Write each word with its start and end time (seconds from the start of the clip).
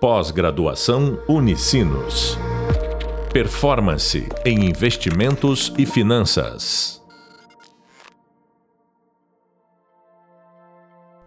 Pós-graduação 0.00 1.20
Unicinos. 1.28 2.38
Performance 3.32 4.28
em 4.44 4.64
investimentos 4.64 5.74
e 5.76 5.84
finanças. 5.84 7.04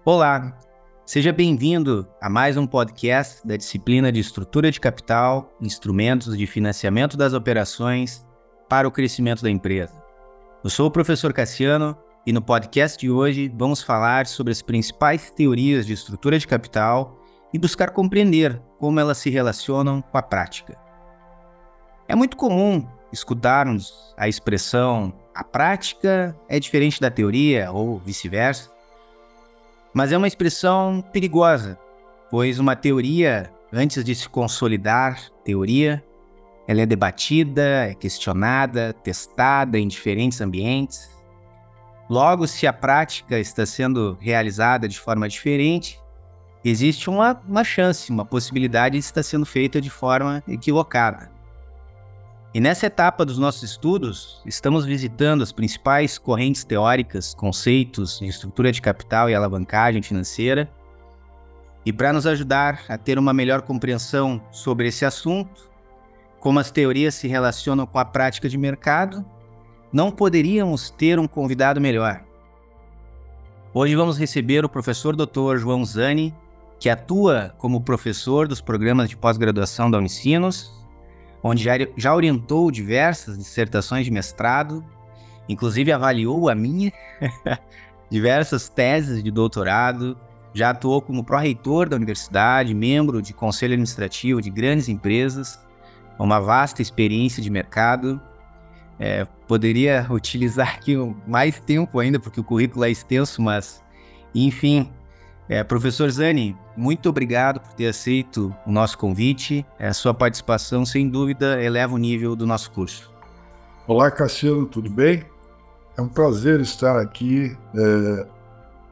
Olá, 0.05 0.57
seja 1.05 1.34
bem-vindo 1.34 2.07
a 2.21 2.29
mais 2.29 2.55
um 2.55 2.66
podcast 2.66 3.46
da 3.46 3.57
disciplina 3.57 4.10
de 4.10 4.21
Estrutura 4.21 4.72
de 4.72 4.80
Capital, 4.80 5.54
Instrumentos 5.60 6.38
de 6.38 6.48
Financiamento 6.48 7.18
das 7.18 7.34
Operações 7.34 8.26
para 8.70 8.88
o 8.88 8.92
Crescimento 8.92 9.44
da 9.44 9.50
Empresa. 9.50 10.02
Eu 10.64 10.70
sou 10.70 10.88
o 10.88 10.92
professor 10.92 11.34
Cassiano 11.34 11.98
e 12.26 12.32
no 12.32 12.42
podcast 12.42 12.98
de 12.98 13.12
hoje 13.12 13.52
vamos 13.54 13.84
falar 13.84 14.28
sobre 14.28 14.52
as 14.52 14.62
principais 14.62 15.30
teorias 15.30 15.86
de 15.86 15.92
estrutura 15.92 16.40
de 16.40 16.48
capital 16.48 17.21
e 17.54 17.59
buscar 17.59 17.91
compreender 17.91 18.61
como 18.79 19.00
elas 19.00 19.18
se 19.18 19.29
relacionam 19.29 20.01
com 20.01 20.18
a 20.18 20.21
prática. 20.21 20.78
É 22.07 22.15
muito 22.15 22.37
comum 22.37 22.87
escutarmos 23.11 24.14
a 24.18 24.28
expressão 24.28 25.14
a 25.33 25.43
prática 25.43 26.36
é 26.50 26.59
diferente 26.59 27.00
da 27.00 27.09
teoria 27.09 27.71
ou 27.71 28.00
vice-versa, 28.00 28.69
mas 29.93 30.11
é 30.11 30.18
uma 30.18 30.28
expressão 30.28 31.04
perigosa, 31.14 31.79
pois 32.30 32.59
uma 32.59 32.75
teoria, 32.75 33.52
antes 33.72 34.03
de 34.03 34.14
se 34.14 34.28
consolidar 34.28 35.30
teoria, 35.44 36.03
ela 36.67 36.81
é 36.81 36.86
debatida, 36.86 37.89
é 37.89 37.94
questionada, 37.94 38.94
testada 39.03 39.80
em 39.80 39.88
diferentes 39.88 40.42
ambientes. 40.42 41.09
Logo, 42.09 42.45
se 42.45 42.67
a 42.67 42.73
prática 42.73 43.39
está 43.39 43.66
sendo 43.66 44.17
realizada 44.20 44.88
de 44.88 45.00
forma 45.00 45.30
diferente, 45.30 46.00
existe 46.70 47.09
uma, 47.09 47.42
uma 47.47 47.64
chance, 47.64 48.11
uma 48.11 48.25
possibilidade 48.25 48.94
de 48.94 49.00
estar 49.00 49.23
sendo 49.23 49.45
feita 49.45 49.81
de 49.81 49.89
forma 49.89 50.44
equivocada. 50.47 51.31
E 52.54 52.59
nessa 52.59 52.88
etapa 52.88 53.26
dos 53.26 53.38
nossos 53.38 53.64
estudos, 53.64 54.42
estamos 54.45 54.86
visitando 54.86 55.42
as 55.42 55.54
principais 55.54 56.17
correntes 56.17 56.66
teóricas, 56.66 57.34
conceitos 57.34 58.20
de 58.20 58.28
estrutura 58.28 58.73
de 58.73 58.82
capital 58.82 59.30
e 59.30 59.34
alavancagem 59.34 60.02
financeira. 60.02 60.70
E 61.86 61.94
para 61.94 62.12
nos 62.12 62.28
ajudar 62.28 62.84
a 62.89 62.98
ter 62.98 63.17
uma 63.17 63.34
melhor 63.34 63.62
compreensão 63.62 64.42
sobre 64.52 64.88
esse 64.89 65.06
assunto, 65.06 65.72
como 66.42 66.59
as 66.59 66.70
teorias 66.70 67.16
se 67.16 67.28
relacionam 67.28 67.86
com 67.86 67.98
a 67.98 68.04
prática 68.04 68.50
de 68.50 68.58
mercado, 68.58 69.26
não 69.94 70.12
poderíamos 70.12 70.89
ter 70.89 71.20
um 71.20 71.28
convidado 71.28 71.80
melhor. 71.80 72.22
Hoje 73.73 73.95
vamos 73.95 74.17
receber 74.17 74.66
o 74.66 74.70
professor 74.70 75.16
Dr. 75.16 75.56
João 75.58 75.86
Zani, 75.86 76.36
que 76.82 76.90
atua 76.90 77.54
como 77.60 77.80
professor 77.80 78.48
dos 78.48 78.60
programas 78.60 79.08
de 79.08 79.16
pós-graduação 79.16 79.92
da 79.92 80.00
Unicinos, 80.00 80.84
onde 81.44 81.64
já, 81.64 81.73
já 81.96 82.16
orientou 82.16 82.72
diversas 82.72 83.38
dissertações 83.38 84.04
de 84.04 84.10
mestrado, 84.10 84.84
inclusive 85.48 85.92
avaliou 85.92 86.50
a 86.50 86.56
minha, 86.56 86.92
diversas 88.10 88.68
teses 88.68 89.23
de 89.23 89.30
doutorado, 89.30 90.18
já 90.56 90.72
atuou 90.72 91.04
como 91.04 91.23
pró-reitor 91.23 91.88
da 91.88 91.96
universidade, 91.96 92.73
membro 92.73 93.22
de 93.22 93.32
conselho 93.32 93.73
administrativo 93.73 94.42
de 94.42 94.50
grandes 94.50 94.90
empresas, 94.90 95.64
uma 96.18 96.40
vasta 96.40 96.82
experiência 96.82 97.44
de 97.44 97.52
mercado. 97.52 98.20
É, 99.00 99.28
poderia 99.48 100.08
utilizar 100.10 100.73
aqui 100.73 100.95
mais 101.28 101.60
tempo 101.60 102.00
ainda, 102.00 102.20
porque 102.20 102.40
o 102.40 102.44
currículo 102.44 102.86
é 102.86 102.90
extenso, 102.90 103.40
mas, 103.40 103.84
enfim, 104.34 104.92
é, 105.50 105.64
professor 105.64 106.09
Zani, 106.09 106.56
muito 106.78 107.09
obrigado 107.09 107.59
por 107.59 107.73
ter 107.73 107.88
aceito 107.88 108.56
o 108.66 108.72
nosso 108.72 108.97
convite. 108.97 109.66
A 109.80 109.88
é, 109.88 109.94
sua 109.94 110.14
participação, 110.14 110.86
sem 110.86 111.09
dúvida, 111.09 111.61
eleva 111.61 111.94
o 111.94 111.98
nível 111.98 112.36
do 112.36 112.48
nosso 112.48 112.72
curso. 112.72 113.11
Olá, 113.88 114.09
Cassiano, 114.09 114.66
tudo 114.66 114.89
bem? 114.89 115.23
É 115.98 116.02
um 116.02 116.08
prazer 116.08 116.61
estar 116.61 116.98
aqui, 116.98 117.58
é, 117.76 118.27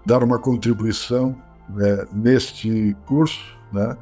dar 0.06 0.24
uma 0.24 0.38
contribuição 0.38 1.36
é, 1.80 2.08
neste 2.12 2.96
curso, 3.06 3.58
né? 3.72 3.96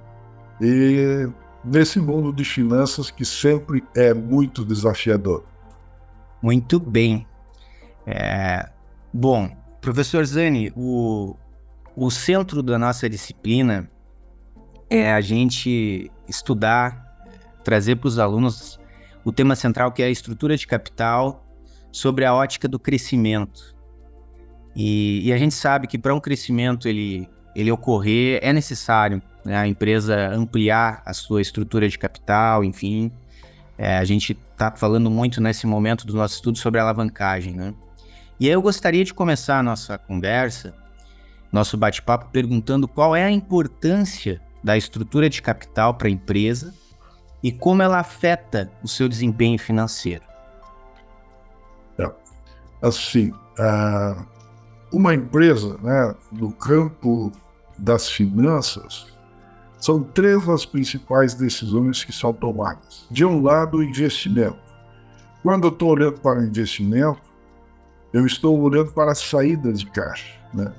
E 0.59 1.29
nesse 1.63 1.99
mundo 1.99 2.33
de 2.33 2.43
finanças 2.43 3.11
que 3.11 3.23
sempre 3.23 3.83
é 3.95 4.13
muito 4.13 4.66
desafiador. 4.66 5.43
Muito 6.41 6.79
bem. 6.79 7.27
É, 8.05 8.69
bom, 9.13 9.49
professor 9.81 10.25
Zani, 10.25 10.72
o, 10.75 11.35
o 12.00 12.12
centro 12.12 12.62
da 12.62 12.78
nossa 12.78 13.09
disciplina 13.09 13.90
é 14.88 15.12
a 15.12 15.19
gente 15.19 16.12
estudar, 16.30 17.18
trazer 17.63 17.96
para 17.96 18.08
os 18.08 18.19
alunos 18.19 18.80
o 19.25 19.31
tema 19.31 19.56
central 19.56 19.91
que 19.91 20.03
é 20.03 20.06
a 20.06 20.09
estrutura 20.09 20.56
de 20.56 20.68
capital 20.68 21.44
sobre 21.91 22.24
a 22.24 22.35
ótica 22.35 22.68
do 22.68 22.78
crescimento. 22.78 23.75
E, 24.75 25.28
e 25.28 25.34
a 25.34 25.40
gente 25.40 25.56
sabe 25.56 25.88
que 25.88 25.97
para 25.97 26.13
um 26.13 26.19
crescimento 26.19 26.88
ele, 26.88 27.28
ele 27.56 27.72
ocorrer 27.72 28.40
é 28.44 28.53
necessário 28.53 29.19
né, 29.44 29.58
a 29.58 29.68
empresa 29.68 30.29
ampliar 30.29 31.02
a 31.03 31.14
sua 31.16 31.41
estrutura 31.41 31.90
de 31.90 31.97
capital, 31.97 32.64
enfim. 32.64 33.12
É, 33.75 33.97
a 33.97 34.03
gente 34.03 34.38
está 34.52 34.69
falando 34.69 35.09
muito 35.09 35.41
nesse 35.41 35.66
momento 35.66 36.06
do 36.06 36.16
nosso 36.16 36.35
estudo 36.35 36.59
sobre 36.59 36.79
alavancagem, 36.79 37.56
né? 37.56 37.74
E 38.40 38.46
aí 38.46 38.53
eu 38.53 38.62
gostaria 38.62 39.03
de 39.03 39.16
começar 39.16 39.58
a 39.58 39.64
nossa 39.64 39.97
conversa 39.97 40.75
nosso 41.52 41.78
bate-papo 41.78 42.30
perguntando 42.31 42.88
qual 42.88 43.16
é 43.16 43.24
a 43.24 43.31
importância 43.31 44.41
da 44.63 44.78
estrutura 44.78 45.30
de 45.30 45.41
capital 45.41 45.94
para 45.94 46.08
a 46.08 46.12
empresa 46.12 46.74
e 47.41 47.52
como 47.52 47.81
ela 47.81 48.00
afeta 48.00 48.72
o 48.84 48.88
seu 48.88 49.08
desempenho 49.08 49.58
financeiro. 49.58 50.24
É. 51.97 52.12
Assim, 52.81 53.31
uma 54.91 55.13
empresa 55.13 55.78
né, 55.81 56.16
no 56.31 56.52
campo 56.52 57.31
das 57.78 58.09
finanças, 58.09 59.08
são 59.79 60.03
três 60.03 60.50
as 60.50 60.66
principais 60.66 61.35
decisões 61.35 62.03
que 62.03 62.12
são 62.12 62.34
tomadas. 62.34 63.06
De 63.12 63.24
um 63.24 63.41
lado, 63.41 63.78
o 63.78 63.84
investimento. 63.84 64.58
Quando 65.44 65.68
eu 65.68 65.72
estou 65.72 65.91
olhando 65.91 66.19
para 66.19 66.44
investimento, 66.44 67.22
eu 68.12 68.25
estou 68.25 68.59
olhando 68.59 68.91
para 68.91 69.14
saída 69.14 69.72
de 69.72 69.85
caixa. 69.85 70.34
Né? 70.53 70.74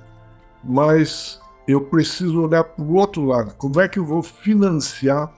Mas 0.62 1.40
eu 1.66 1.80
preciso 1.82 2.42
olhar 2.42 2.64
para 2.64 2.84
o 2.84 2.94
outro 2.94 3.24
lado. 3.24 3.54
Como 3.56 3.80
é 3.80 3.88
que 3.88 3.98
eu 3.98 4.04
vou 4.04 4.22
financiar 4.22 5.32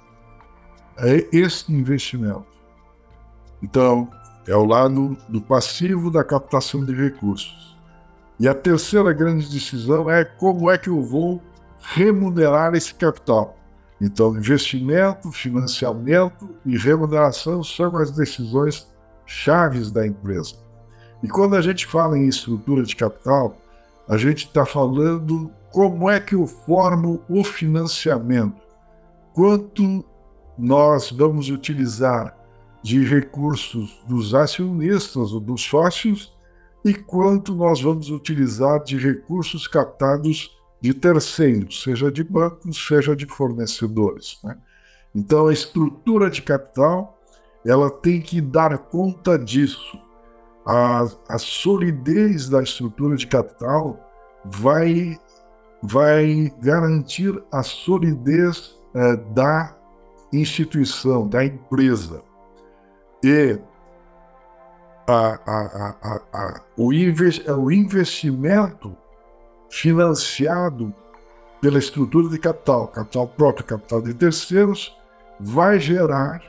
é, 0.99 1.27
esse 1.33 1.73
investimento? 1.73 2.47
Então, 3.63 4.09
é 4.47 4.55
o 4.55 4.65
lado 4.65 5.17
do 5.29 5.41
passivo 5.41 6.11
da 6.11 6.25
captação 6.25 6.85
de 6.85 6.95
recursos. 6.95 7.77
E 8.39 8.49
a 8.49 8.55
terceira 8.55 9.13
grande 9.13 9.51
decisão 9.51 10.11
é 10.11 10.25
como 10.25 10.71
é 10.71 10.79
que 10.79 10.89
eu 10.89 11.03
vou 11.03 11.43
remunerar 11.79 12.75
esse 12.75 12.95
capital. 12.95 13.57
Então, 14.01 14.35
investimento, 14.35 15.31
financiamento 15.31 16.49
e 16.65 16.77
remuneração 16.77 17.63
são 17.63 17.95
as 17.97 18.11
decisões 18.11 18.91
chaves 19.27 19.91
da 19.91 20.07
empresa. 20.07 20.55
E 21.23 21.29
quando 21.29 21.55
a 21.55 21.61
gente 21.61 21.87
fala 21.87 22.17
em 22.17 22.27
estrutura 22.27 22.83
de 22.83 22.97
capital, 22.97 23.57
a 24.11 24.17
gente 24.17 24.47
está 24.47 24.67
falando 24.67 25.53
como 25.71 26.11
é 26.11 26.19
que 26.19 26.35
eu 26.35 26.45
formo 26.45 27.23
o 27.29 27.45
financiamento, 27.45 28.61
quanto 29.33 30.05
nós 30.59 31.13
vamos 31.13 31.49
utilizar 31.49 32.37
de 32.83 33.05
recursos 33.05 34.03
dos 34.09 34.35
acionistas 34.35 35.33
ou 35.33 35.39
dos 35.39 35.63
sócios 35.63 36.37
e 36.85 36.93
quanto 36.93 37.55
nós 37.55 37.81
vamos 37.81 38.11
utilizar 38.11 38.83
de 38.83 38.99
recursos 38.99 39.69
captados 39.69 40.59
de 40.81 40.93
terceiros, 40.93 41.81
seja 41.81 42.11
de 42.11 42.25
bancos, 42.25 42.85
seja 42.85 43.15
de 43.15 43.27
fornecedores. 43.27 44.41
Né? 44.43 44.59
Então, 45.15 45.47
a 45.47 45.53
estrutura 45.53 46.29
de 46.29 46.43
capital 46.43 47.17
ela 47.65 47.89
tem 47.89 48.21
que 48.21 48.41
dar 48.41 48.77
conta 48.77 49.39
disso 49.39 49.97
a, 50.67 51.07
a 51.29 51.39
solidez 51.39 52.49
da 52.49 52.63
estrutura 52.63 53.17
de 53.17 53.27
capital 53.27 53.99
vai, 54.45 55.19
vai 55.83 56.53
garantir 56.61 57.43
a 57.53 57.63
solidez 57.63 58.79
é, 58.95 59.17
da 59.17 59.75
instituição, 60.33 61.29
da 61.29 61.45
empresa. 61.45 62.23
E 63.23 63.59
a, 65.07 65.39
a, 66.33 66.61
o, 66.77 66.93
invest, 66.93 67.51
o 67.51 67.71
investimento 67.71 68.97
financiado 69.69 70.95
pela 71.61 71.79
estrutura 71.79 72.29
de 72.29 72.39
capital, 72.39 72.89
capital 72.89 73.29
próprio, 73.29 73.65
capital 73.65 74.01
de 74.01 74.15
terceiros, 74.15 74.97
vai 75.39 75.79
gerar 75.79 76.43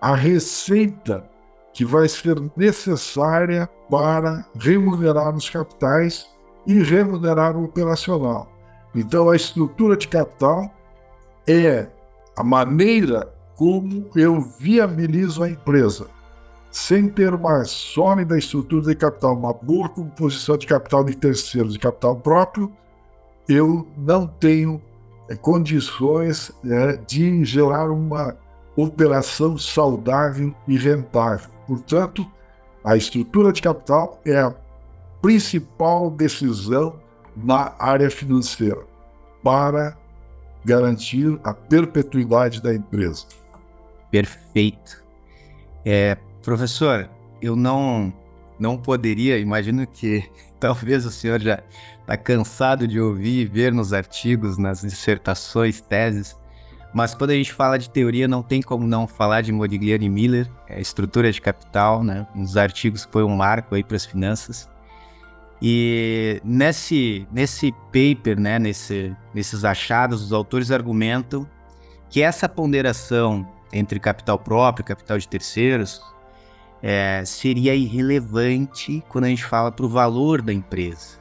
a 0.00 0.14
receita 0.14 1.28
que 1.76 1.84
vai 1.84 2.08
ser 2.08 2.42
necessária 2.56 3.68
para 3.90 4.46
remunerar 4.58 5.36
os 5.36 5.50
capitais 5.50 6.26
e 6.66 6.82
remunerar 6.82 7.54
o 7.54 7.64
operacional. 7.64 8.50
Então, 8.94 9.28
a 9.28 9.36
estrutura 9.36 9.94
de 9.94 10.08
capital 10.08 10.70
é 11.46 11.86
a 12.34 12.42
maneira 12.42 13.30
como 13.54 14.06
eu 14.16 14.40
viabilizo 14.40 15.42
a 15.42 15.50
empresa, 15.50 16.06
sem 16.70 17.10
ter 17.10 17.34
uma 17.34 17.62
sólida 17.66 18.38
estrutura 18.38 18.86
de 18.86 18.94
capital, 18.94 19.34
uma 19.34 19.52
boa 19.52 19.90
composição 19.90 20.56
de 20.56 20.66
capital 20.66 21.04
de 21.04 21.14
terceiros, 21.14 21.74
de 21.74 21.78
capital 21.78 22.16
próprio, 22.16 22.72
eu 23.46 23.86
não 23.98 24.26
tenho 24.26 24.80
é, 25.28 25.36
condições 25.36 26.50
é, 26.64 26.96
de 27.06 27.44
gerar 27.44 27.90
uma 27.90 28.34
operação 28.74 29.58
saudável 29.58 30.54
e 30.66 30.78
rentável. 30.78 31.55
Portanto, 31.66 32.26
a 32.84 32.96
estrutura 32.96 33.52
de 33.52 33.60
capital 33.60 34.20
é 34.24 34.38
a 34.38 34.54
principal 35.20 36.10
decisão 36.10 37.00
na 37.36 37.74
área 37.78 38.10
financeira 38.10 38.84
para 39.42 39.96
garantir 40.64 41.38
a 41.44 41.52
perpetuidade 41.52 42.62
da 42.62 42.74
empresa. 42.74 43.26
Perfeito. 44.10 45.04
É, 45.84 46.16
professor, 46.42 47.08
eu 47.40 47.54
não 47.54 48.12
não 48.58 48.78
poderia, 48.78 49.38
imagino 49.38 49.86
que 49.86 50.24
talvez 50.58 51.04
o 51.04 51.10
senhor 51.10 51.40
já 51.40 51.62
está 52.00 52.16
cansado 52.16 52.88
de 52.88 53.00
ouvir 53.00 53.42
e 53.42 53.44
ver 53.44 53.72
nos 53.72 53.92
artigos, 53.92 54.56
nas 54.56 54.80
dissertações, 54.80 55.80
teses, 55.80 56.36
mas 56.96 57.14
quando 57.14 57.28
a 57.28 57.34
gente 57.34 57.52
fala 57.52 57.78
de 57.78 57.90
teoria, 57.90 58.26
não 58.26 58.42
tem 58.42 58.62
como 58.62 58.86
não 58.86 59.06
falar 59.06 59.42
de 59.42 59.52
Modigliani 59.52 60.06
e 60.06 60.08
Miller, 60.08 60.50
é, 60.66 60.80
estrutura 60.80 61.30
de 61.30 61.42
capital, 61.42 62.02
né? 62.02 62.26
Um 62.34 62.42
dos 62.42 62.56
artigos 62.56 63.04
que 63.04 63.12
foi 63.12 63.22
um 63.22 63.36
marco 63.36 63.74
aí 63.74 63.84
para 63.84 63.96
as 63.96 64.06
finanças. 64.06 64.66
E 65.60 66.40
nesse, 66.42 67.28
nesse 67.30 67.70
paper, 67.92 68.40
né, 68.40 68.58
nesse, 68.58 69.14
nesses 69.34 69.62
achados, 69.62 70.22
os 70.22 70.32
autores 70.32 70.70
argumentam 70.70 71.46
que 72.08 72.22
essa 72.22 72.48
ponderação 72.48 73.46
entre 73.74 74.00
capital 74.00 74.38
próprio 74.38 74.82
e 74.82 74.86
capital 74.86 75.18
de 75.18 75.28
terceiros 75.28 76.00
é, 76.82 77.22
seria 77.26 77.74
irrelevante 77.74 79.04
quando 79.10 79.24
a 79.24 79.28
gente 79.28 79.44
fala 79.44 79.70
para 79.70 79.84
o 79.84 79.88
valor 79.90 80.40
da 80.40 80.50
empresa. 80.50 81.18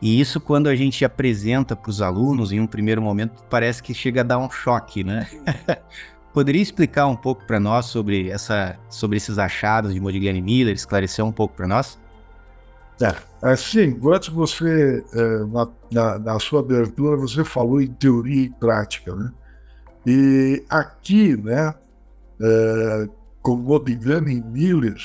E 0.00 0.20
isso, 0.20 0.40
quando 0.40 0.68
a 0.68 0.76
gente 0.76 1.04
apresenta 1.04 1.74
para 1.74 1.90
os 1.90 2.02
alunos, 2.02 2.52
em 2.52 2.60
um 2.60 2.66
primeiro 2.66 3.00
momento, 3.00 3.42
parece 3.48 3.82
que 3.82 3.94
chega 3.94 4.20
a 4.20 4.24
dar 4.24 4.38
um 4.38 4.50
choque, 4.50 5.02
né? 5.02 5.26
Poderia 6.32 6.60
explicar 6.60 7.06
um 7.06 7.16
pouco 7.16 7.46
para 7.46 7.58
nós 7.58 7.86
sobre, 7.86 8.30
essa, 8.30 8.78
sobre 8.90 9.16
esses 9.16 9.38
achados 9.38 9.94
de 9.94 10.00
Modigliani 10.00 10.42
Miller, 10.42 10.74
esclarecer 10.74 11.24
um 11.24 11.32
pouco 11.32 11.54
para 11.54 11.66
nós? 11.66 11.98
É, 13.00 13.14
assim, 13.40 13.98
antes 14.04 14.28
você, 14.28 15.02
é, 15.14 15.38
na, 15.46 15.68
na, 15.90 16.18
na, 16.18 16.38
sua 16.38 16.60
abertura, 16.60 17.16
você 17.16 17.42
falou 17.42 17.80
em 17.80 17.88
teoria 17.88 18.44
e 18.44 18.50
prática, 18.50 19.14
né? 19.14 19.32
E 20.06 20.62
aqui, 20.68 21.36
né, 21.36 21.74
é, 22.40 23.08
com 23.42 23.56
Modigliani 23.56 24.42
Miller, 24.42 24.96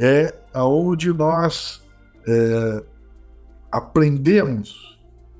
é 0.00 0.34
aonde 0.52 1.12
nós 1.12 1.82
é, 2.26 2.82
aprendemos 3.74 4.96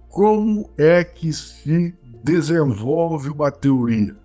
como 0.08 0.68
é 0.76 1.04
que 1.04 1.32
se 1.32 1.94
desenvolve 2.24 3.28
uma 3.28 3.48
teoria. 3.52 4.16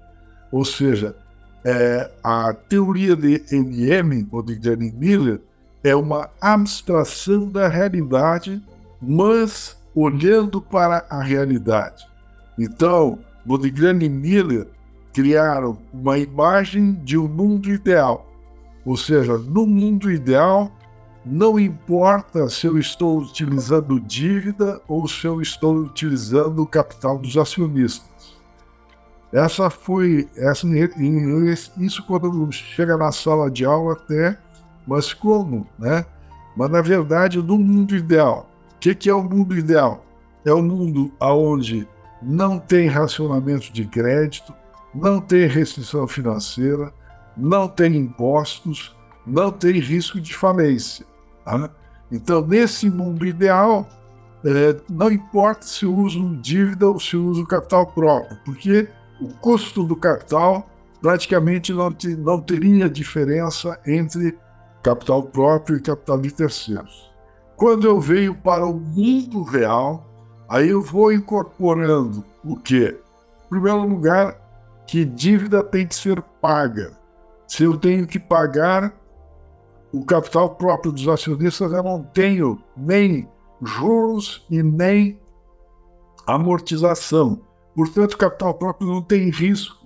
Ou 0.51 0.65
seja, 0.65 1.15
é, 1.63 2.09
a 2.23 2.51
teoria 2.53 3.15
de 3.15 3.43
NM, 3.51 4.27
Modigliani 4.31 4.89
e 4.89 4.91
Miller, 4.91 5.41
é 5.83 5.95
uma 5.95 6.27
abstração 6.41 7.47
da 7.51 7.67
realidade, 7.67 8.59
mas 8.99 9.77
olhando 9.93 10.59
para 10.59 11.05
a 11.07 11.21
realidade. 11.21 12.07
Então, 12.57 13.19
Modigliani 13.45 14.05
e 14.05 14.09
Miller 14.09 14.67
criaram 15.13 15.77
uma 15.93 16.17
imagem 16.17 16.93
de 17.03 17.15
um 17.15 17.27
mundo 17.27 17.69
ideal. 17.69 18.27
Ou 18.83 18.97
seja, 18.97 19.37
no 19.37 19.67
mundo 19.67 20.09
ideal, 20.09 20.71
não 21.31 21.59
importa 21.59 22.49
se 22.49 22.65
eu 22.65 22.79
estou 22.79 23.19
utilizando 23.19 23.99
dívida 23.99 24.81
ou 24.87 25.07
se 25.07 25.27
eu 25.27 25.41
estou 25.41 25.75
utilizando 25.75 26.63
o 26.63 26.67
capital 26.67 27.19
dos 27.19 27.37
acionistas. 27.37 28.09
Essa 29.31 29.69
foi, 29.69 30.27
essa, 30.35 30.65
isso 31.77 32.03
quando 32.07 32.51
chega 32.51 32.97
na 32.97 33.11
sala 33.11 33.51
de 33.51 33.63
aula 33.63 33.93
até 33.93 34.39
mas 34.87 35.13
como, 35.13 35.67
né? 35.77 36.03
Mas 36.57 36.71
na 36.71 36.81
verdade, 36.81 37.37
no 37.37 37.59
mundo 37.59 37.95
ideal, 37.95 38.49
o 38.75 38.79
que, 38.79 38.95
que 38.95 39.07
é 39.07 39.13
o 39.13 39.21
mundo 39.21 39.55
ideal? 39.55 40.03
É 40.43 40.51
um 40.51 40.63
mundo 40.63 41.11
onde 41.21 41.87
não 42.23 42.57
tem 42.57 42.87
racionamento 42.87 43.71
de 43.71 43.85
crédito, 43.85 44.51
não 44.95 45.21
tem 45.21 45.45
restrição 45.45 46.07
financeira, 46.07 46.91
não 47.37 47.67
tem 47.67 47.95
impostos, 47.97 48.95
não 49.27 49.51
tem 49.51 49.73
risco 49.73 50.19
de 50.19 50.33
falência. 50.33 51.05
Tá? 51.49 51.69
Então, 52.11 52.45
nesse 52.45 52.89
mundo 52.89 53.25
ideal, 53.25 53.87
é, 54.45 54.75
não 54.89 55.11
importa 55.11 55.65
se 55.65 55.85
uso 55.85 56.35
dívida 56.37 56.87
ou 56.87 56.99
se 56.99 57.17
uso 57.17 57.45
capital 57.45 57.87
próprio, 57.87 58.37
porque 58.45 58.87
o 59.21 59.27
custo 59.35 59.83
do 59.83 59.95
capital 59.95 60.67
praticamente 61.01 61.73
não, 61.73 61.91
te, 61.91 62.15
não 62.15 62.39
teria 62.39 62.89
diferença 62.89 63.79
entre 63.85 64.37
capital 64.83 65.23
próprio 65.23 65.77
e 65.77 65.81
capital 65.81 66.19
de 66.19 66.31
terceiros. 66.31 67.11
Quando 67.55 67.85
eu 67.85 67.99
venho 67.99 68.33
para 68.33 68.65
o 68.65 68.73
mundo 68.73 69.43
real, 69.43 70.07
aí 70.47 70.69
eu 70.69 70.81
vou 70.81 71.11
incorporando 71.11 72.23
o 72.43 72.55
quê? 72.55 72.97
Em 73.45 73.49
primeiro 73.49 73.85
lugar, 73.85 74.37
que 74.87 75.03
dívida 75.03 75.63
tem 75.63 75.85
que 75.85 75.95
ser 75.95 76.21
paga. 76.41 76.97
Se 77.47 77.63
eu 77.63 77.77
tenho 77.77 78.07
que 78.07 78.19
pagar 78.19 78.93
o 79.91 80.05
capital 80.05 80.55
próprio 80.55 80.91
dos 80.91 81.07
acionistas, 81.07 81.71
eu 81.71 81.83
não 81.83 82.03
tenho 82.03 82.61
nem 82.75 83.27
juros 83.61 84.45
e 84.49 84.61
nem 84.61 85.19
amortização. 86.27 87.41
Portanto, 87.75 88.13
o 88.13 88.17
capital 88.17 88.53
próprio 88.53 88.87
não 88.87 89.01
tem 89.01 89.29
risco 89.29 89.79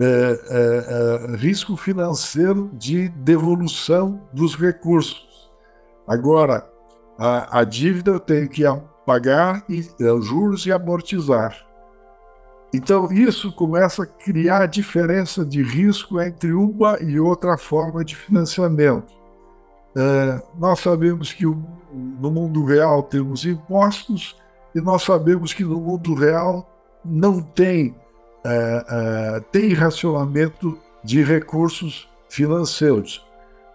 é, 0.00 0.04
é, 0.04 1.32
é, 1.32 1.36
risco 1.36 1.76
financeiro 1.76 2.68
de 2.74 3.08
devolução 3.10 4.20
dos 4.32 4.56
recursos. 4.56 5.52
Agora, 6.08 6.68
a, 7.16 7.60
a 7.60 7.64
dívida 7.64 8.10
eu 8.10 8.18
tenho 8.18 8.48
que 8.48 8.64
pagar 9.06 9.64
e, 9.68 9.88
é, 10.00 10.20
juros 10.20 10.66
e 10.66 10.72
amortizar. 10.72 11.64
Então, 12.74 13.12
isso 13.12 13.52
começa 13.52 14.02
a 14.02 14.06
criar 14.06 14.66
diferença 14.66 15.44
de 15.44 15.62
risco 15.62 16.20
entre 16.20 16.52
uma 16.52 16.98
e 17.00 17.20
outra 17.20 17.56
forma 17.56 18.04
de 18.04 18.16
financiamento. 18.16 19.14
É, 19.96 20.42
nós 20.58 20.80
sabemos 20.80 21.32
que 21.32 21.46
no 21.46 22.30
mundo 22.32 22.64
real 22.64 23.04
temos 23.04 23.46
impostos 23.46 24.36
e 24.74 24.80
nós 24.80 25.04
sabemos 25.04 25.52
que 25.52 25.62
no 25.62 25.80
mundo 25.80 26.14
real 26.14 26.68
não 27.04 27.40
tem 27.40 27.94
é, 28.44 28.84
é, 28.88 29.40
tem 29.52 29.72
racionamento 29.72 30.76
de 31.04 31.22
recursos 31.22 32.08
financeiros. 32.28 33.24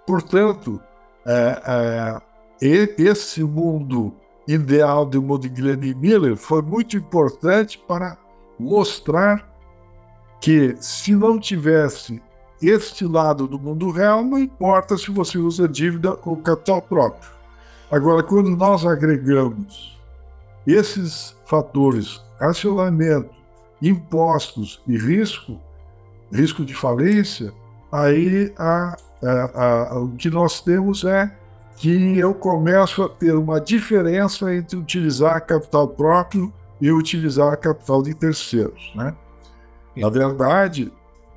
Portanto, 0.05 0.77
é, 1.25 2.19
é 2.61 2.95
esse 3.01 3.45
mundo 3.45 4.13
ideal 4.45 5.05
de 5.05 5.17
Modigliani 5.17 5.95
Miller 5.95 6.35
foi 6.35 6.61
muito 6.61 6.97
importante 6.97 7.77
para 7.87 8.17
mostrar 8.59 9.47
que 10.41 10.75
se 10.79 11.15
não 11.15 11.39
tivesse 11.39 12.21
este 12.61 13.05
lado 13.05 13.47
do 13.47 13.57
mundo 13.57 13.89
real, 13.89 14.23
não 14.23 14.37
importa 14.37 14.97
se 14.97 15.09
você 15.11 15.37
usa 15.37 15.67
dívida 15.67 16.17
ou 16.25 16.35
capital 16.37 16.81
próprio. 16.81 17.31
Agora, 17.89 18.21
quando 18.21 18.49
nós 18.49 18.85
agregamos 18.85 19.97
esses 20.67 21.35
fatores, 21.45 22.21
racionamento, 22.39 23.33
impostos 23.81 24.81
e 24.85 24.97
risco, 24.97 25.59
risco 26.31 26.65
de 26.65 26.73
falência, 26.73 27.53
aí 27.91 28.53
a, 28.57 28.95
a, 29.23 29.93
a, 29.93 29.99
o 29.99 30.09
que 30.11 30.29
nós 30.29 30.61
temos 30.61 31.03
é 31.03 31.33
que 31.77 32.17
eu 32.17 32.33
começo 32.33 33.03
a 33.03 33.09
ter 33.09 33.33
uma 33.33 33.59
diferença 33.59 34.53
entre 34.53 34.77
utilizar 34.77 35.45
capital 35.45 35.87
próprio 35.87 36.53
e 36.81 36.91
utilizar 36.91 37.57
capital 37.57 38.01
de 38.01 38.13
terceiros. 38.13 38.91
Né? 38.95 39.15
Na 39.95 40.09
verdade, 40.09 40.91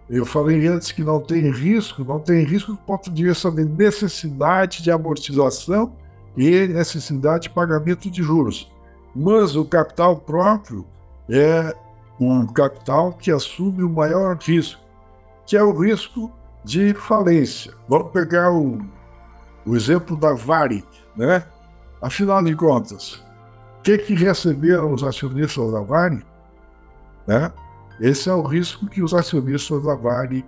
eu 0.09 0.25
falei 0.27 0.67
antes 0.67 0.93
que 0.93 1.03
não 1.03 1.21
tem 1.21 1.51
risco, 1.51 2.05
não 2.05 2.21
tem 2.21 2.45
risco 2.45 2.73
do 2.73 2.79
ponto 2.79 3.11
de 3.11 3.25
vista 3.25 3.51
de 3.51 3.65
necessidade 3.65 4.83
de 4.83 4.91
amortização 4.91 5.93
e 6.37 6.69
necessidade 6.69 7.45
de 7.45 7.51
pagamento 7.51 8.11
de 8.11 8.23
juros. 8.23 8.71
Mas 9.15 9.57
o 9.57 9.65
capital 9.65 10.17
próprio 10.17 10.87
é 11.29 11.75
um 12.21 12.47
capital 12.47 13.13
que 13.13 13.31
assume 13.31 13.83
o 13.83 13.91
maior 13.91 14.37
risco, 14.37 14.81
que 15.47 15.57
é 15.57 15.63
o 15.63 15.73
risco 15.73 16.31
de 16.65 16.95
falência. 16.95 17.73
Vamos 17.89 18.13
pegar 18.13 18.53
o, 18.53 18.81
o 19.67 19.75
exemplo 19.75 20.17
da 20.17 20.33
Varig, 20.33 20.85
né? 21.17 21.45
Afinal 22.01 22.43
de 22.43 22.55
contas, 22.55 23.23
que, 23.83 23.99
que 23.99 24.15
receberam 24.15 24.93
os 24.93 25.03
acionistas 25.03 25.73
da 25.73 25.81
Varig? 25.81 26.25
Né? 27.27 27.53
Esse 28.01 28.29
é 28.29 28.35
o 28.35 28.43
risco 28.43 28.87
que 28.87 29.03
os 29.03 29.15
acionistas 29.15 29.83
da 29.85 29.95
Vale 29.95 30.45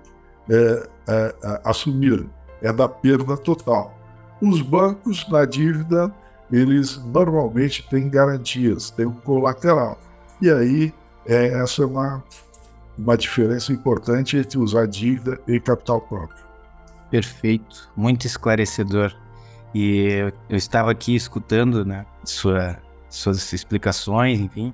é, 0.51 0.89
é, 1.09 1.35
é, 1.43 1.61
assumiram, 1.65 2.29
é 2.61 2.73
da 2.73 2.89
perda 2.89 3.37
total. 3.37 3.97
Os 4.41 4.61
bancos, 4.61 5.29
na 5.29 5.45
dívida, 5.45 6.13
eles 6.51 6.97
normalmente 7.05 7.89
têm 7.89 8.09
garantias, 8.09 8.91
têm 8.91 9.07
um 9.07 9.13
colateral. 9.13 9.99
E 10.43 10.51
aí, 10.51 10.93
é, 11.27 11.63
essa 11.63 11.83
é 11.83 11.87
uma, 11.87 12.23
uma 12.99 13.17
diferença 13.17 13.73
importante 13.73 14.37
entre 14.37 14.59
usar 14.59 14.87
dívida 14.87 15.41
e 15.47 15.61
capital 15.61 16.01
próprio. 16.01 16.45
Perfeito, 17.11 17.89
muito 17.97 18.27
esclarecedor. 18.27 19.15
E 19.73 20.09
eu, 20.09 20.33
eu 20.49 20.57
estava 20.57 20.91
aqui 20.91 21.15
escutando 21.15 21.85
né, 21.85 22.05
sua, 22.25 22.77
suas 23.15 23.53
explicações, 23.53 24.41
enfim, 24.41 24.73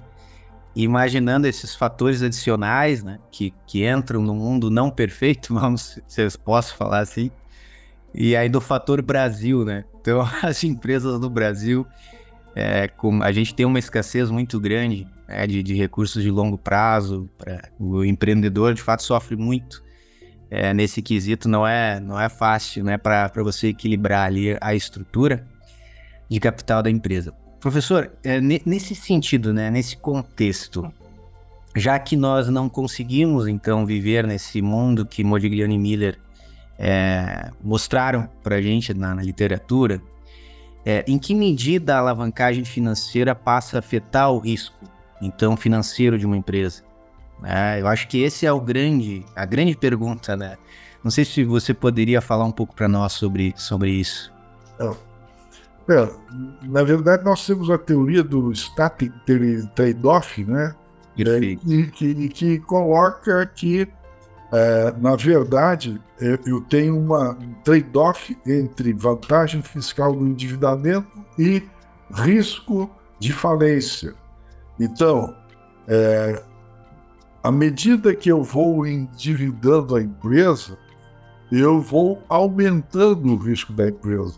imaginando 0.74 1.46
esses 1.46 1.74
fatores 1.74 2.22
adicionais 2.22 3.02
né, 3.02 3.18
que, 3.30 3.52
que 3.66 3.88
entram 3.88 4.22
no 4.22 4.34
mundo 4.34 4.70
não 4.70 4.90
perfeito, 4.90 5.52
vamos, 5.54 6.00
se 6.06 6.22
eu 6.22 6.28
posso 6.44 6.74
falar 6.76 7.00
assim, 7.00 7.30
e 8.14 8.34
aí 8.36 8.48
do 8.48 8.60
fator 8.60 9.00
Brasil, 9.02 9.64
né? 9.64 9.84
Então, 10.00 10.20
as 10.42 10.64
empresas 10.64 11.20
do 11.20 11.30
Brasil, 11.30 11.86
é, 12.54 12.88
com, 12.88 13.22
a 13.22 13.30
gente 13.32 13.54
tem 13.54 13.64
uma 13.64 13.78
escassez 13.78 14.30
muito 14.30 14.58
grande 14.58 15.06
né, 15.28 15.46
de, 15.46 15.62
de, 15.62 15.74
recursos 15.74 16.22
de 16.22 16.30
longo 16.30 16.58
prazo. 16.58 17.28
Pra, 17.38 17.68
o 17.78 18.04
empreendedor, 18.04 18.74
de 18.74 18.82
fato, 18.82 19.02
sofre 19.02 19.36
muito 19.36 19.82
é, 20.50 20.74
nesse 20.74 21.00
quesito. 21.00 21.48
Não 21.48 21.66
é, 21.66 22.00
não 22.00 22.20
é 22.20 22.28
fácil 22.28 22.84
né, 22.84 22.98
para 22.98 23.30
você 23.36 23.68
equilibrar 23.68 24.26
ali 24.26 24.56
a 24.60 24.74
estrutura 24.74 25.46
de 26.28 26.40
capital 26.40 26.82
da 26.82 26.90
empresa. 26.90 27.32
Professor, 27.60 28.10
é, 28.24 28.40
nesse 28.40 28.94
sentido, 28.94 29.52
né, 29.52 29.70
nesse 29.70 29.96
contexto, 29.96 30.90
já 31.76 31.98
que 31.98 32.16
nós 32.16 32.48
não 32.48 32.68
conseguimos, 32.68 33.46
então, 33.46 33.84
viver 33.84 34.26
nesse 34.26 34.62
mundo 34.62 35.04
que 35.04 35.22
Modigliani 35.22 35.78
Miller 35.78 36.18
é, 36.78 37.50
mostraram 37.62 38.28
para 38.42 38.56
a 38.56 38.62
gente 38.62 38.94
na, 38.94 39.14
na 39.14 39.22
literatura, 39.22 40.00
é, 40.86 41.04
em 41.06 41.18
que 41.18 41.34
medida 41.34 41.94
a 41.94 41.98
alavancagem 41.98 42.64
financeira 42.64 43.34
passa 43.34 43.76
a 43.76 43.80
afetar 43.80 44.32
o 44.32 44.38
risco, 44.38 44.78
então, 45.20 45.54
financeiro 45.54 46.18
de 46.18 46.24
uma 46.24 46.38
empresa? 46.38 46.82
É, 47.44 47.80
eu 47.80 47.86
acho 47.86 48.08
que 48.08 48.22
esse 48.22 48.46
é 48.46 48.52
o 48.52 48.60
grande, 48.60 49.24
a 49.36 49.44
grande 49.44 49.76
pergunta, 49.76 50.34
né? 50.34 50.56
Não 51.04 51.10
sei 51.10 51.26
se 51.26 51.44
você 51.44 51.74
poderia 51.74 52.20
falar 52.22 52.44
um 52.44 52.52
pouco 52.52 52.74
para 52.74 52.88
nós 52.88 53.12
sobre, 53.12 53.52
sobre 53.56 53.90
isso. 53.90 54.32
É, 55.90 56.08
na 56.62 56.82
verdade, 56.82 57.24
nós 57.24 57.44
temos 57.46 57.70
a 57.70 57.76
teoria 57.76 58.22
do 58.22 58.52
static 58.54 59.12
trade-off, 59.74 60.44
né? 60.44 60.74
Perfeito. 61.16 61.62
É, 61.70 61.86
que, 61.86 62.28
que 62.28 62.58
coloca 62.60 63.44
que 63.46 63.88
é, 64.52 64.92
na 64.98 65.14
verdade, 65.14 66.00
eu 66.44 66.60
tenho 66.62 66.98
uma, 66.98 67.30
um 67.32 67.54
trade-off 67.62 68.36
entre 68.44 68.92
vantagem 68.92 69.62
fiscal 69.62 70.12
do 70.12 70.26
endividamento 70.26 71.24
e 71.38 71.62
risco 72.12 72.90
de 73.18 73.32
falência. 73.32 74.14
Então, 74.78 75.36
é, 75.86 76.42
à 77.42 77.52
medida 77.52 78.14
que 78.14 78.28
eu 78.28 78.42
vou 78.42 78.84
endividando 78.84 79.94
a 79.94 80.02
empresa, 80.02 80.76
eu 81.52 81.80
vou 81.80 82.20
aumentando 82.28 83.32
o 83.32 83.36
risco 83.36 83.72
da 83.72 83.88
empresa. 83.88 84.34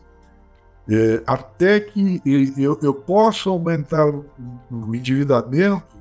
É, 0.89 1.23
até 1.27 1.79
que 1.79 2.21
eu, 2.57 2.79
eu 2.83 2.93
possa 2.93 3.49
aumentar 3.49 4.09
o 4.09 4.95
endividamento 4.95 5.97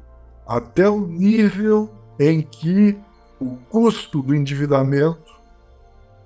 até 0.48 0.90
o 0.90 1.06
nível 1.06 1.90
em 2.20 2.42
que 2.42 2.98
o 3.40 3.58
custo 3.70 4.22
do 4.22 4.36
endividamento, 4.36 5.40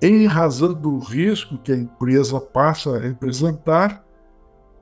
em 0.01 0.25
razão 0.25 0.73
do 0.73 0.99
risco 0.99 1.57
que 1.57 1.71
a 1.71 1.77
empresa 1.77 2.39
passa 2.39 2.95
a 2.95 2.99
representar, 2.99 4.05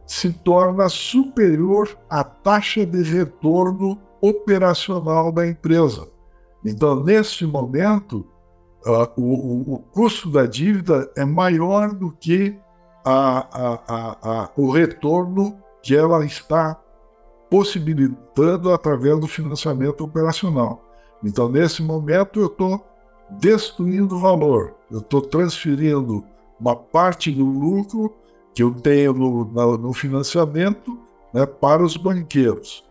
se 0.05 0.31
torna 0.31 0.89
superior 0.89 1.97
à 2.09 2.23
taxa 2.23 2.85
de 2.85 3.01
retorno 3.03 3.99
operacional 4.21 5.31
da 5.31 5.47
empresa. 5.47 6.07
Então, 6.65 7.03
neste 7.03 7.45
momento, 7.45 8.25
uh, 8.85 9.09
o, 9.17 9.73
o, 9.73 9.79
custo 9.79 10.31
da 10.31 10.45
dívida 10.45 11.11
é 11.15 11.25
maior 11.25 11.93
do 11.93 12.11
que 12.11 12.57
a, 13.03 13.79
a, 13.87 14.49
o 14.55 14.71
retorno 14.71 15.57
que 15.81 15.95
ela 15.95 16.25
está 16.25 16.79
possibilitando 17.49 18.71
através 18.71 19.19
do 19.19 19.27
financiamento 19.27 20.03
operacional. 20.03 20.83
Então, 21.23 21.49
nesse 21.49 21.83
momento, 21.83 22.39
eu 22.39 22.47
estou 22.47 22.85
destruindo 23.29 24.19
valor, 24.19 24.75
eu 24.89 24.99
estou 24.99 25.21
transferindo 25.21 26.23
uma 26.59 26.75
parte 26.75 27.31
do 27.31 27.45
lucro 27.45 28.13
que 28.53 28.63
eu 28.63 28.71
tenho 28.73 29.13
no, 29.13 29.77
no 29.77 29.93
financiamento 29.93 30.97
né, 31.33 31.45
para 31.45 31.83
os 31.83 31.97
banqueiros. 31.97 32.83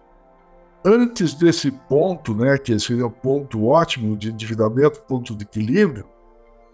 Antes 0.85 1.35
desse 1.35 1.71
ponto, 1.71 2.35
né, 2.35 2.59
que 2.59 2.77
seria 2.79 3.07
o 3.07 3.11
ponto 3.11 3.67
ótimo 3.67 4.17
de 4.17 4.31
endividamento, 4.31 5.01
ponto 5.03 5.35
de 5.35 5.45
equilíbrio, 5.45 6.05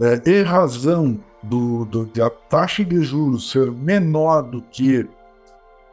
é, 0.01 0.23
em 0.31 0.43
razão 0.43 1.19
do, 1.43 1.85
do, 1.85 2.07
da 2.07 2.31
taxa 2.31 2.85
de 2.85 3.03
juros 3.03 3.51
ser 3.51 3.71
menor 3.71 4.43
do 4.43 4.63
que 4.63 5.09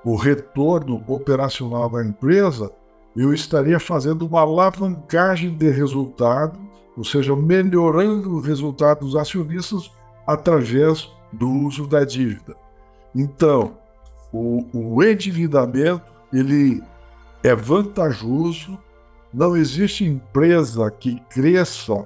o 0.03 0.15
retorno 0.15 1.03
operacional 1.07 1.89
da 1.89 2.05
empresa, 2.05 2.71
eu 3.15 3.33
estaria 3.33 3.79
fazendo 3.79 4.27
uma 4.27 4.41
alavancagem 4.41 5.55
de 5.55 5.69
resultado, 5.69 6.59
ou 6.95 7.03
seja, 7.03 7.35
melhorando 7.35 8.35
o 8.35 8.39
resultado 8.39 8.99
dos 8.99 9.15
acionistas 9.15 9.91
através 10.27 11.09
do 11.31 11.49
uso 11.49 11.87
da 11.87 12.03
dívida. 12.03 12.55
Então, 13.15 13.77
o, 14.31 14.65
o 14.73 15.03
endividamento 15.03 16.03
ele 16.31 16.83
é 17.43 17.55
vantajoso. 17.55 18.77
Não 19.33 19.55
existe 19.55 20.03
empresa 20.03 20.89
que 20.91 21.19
cresça 21.29 22.05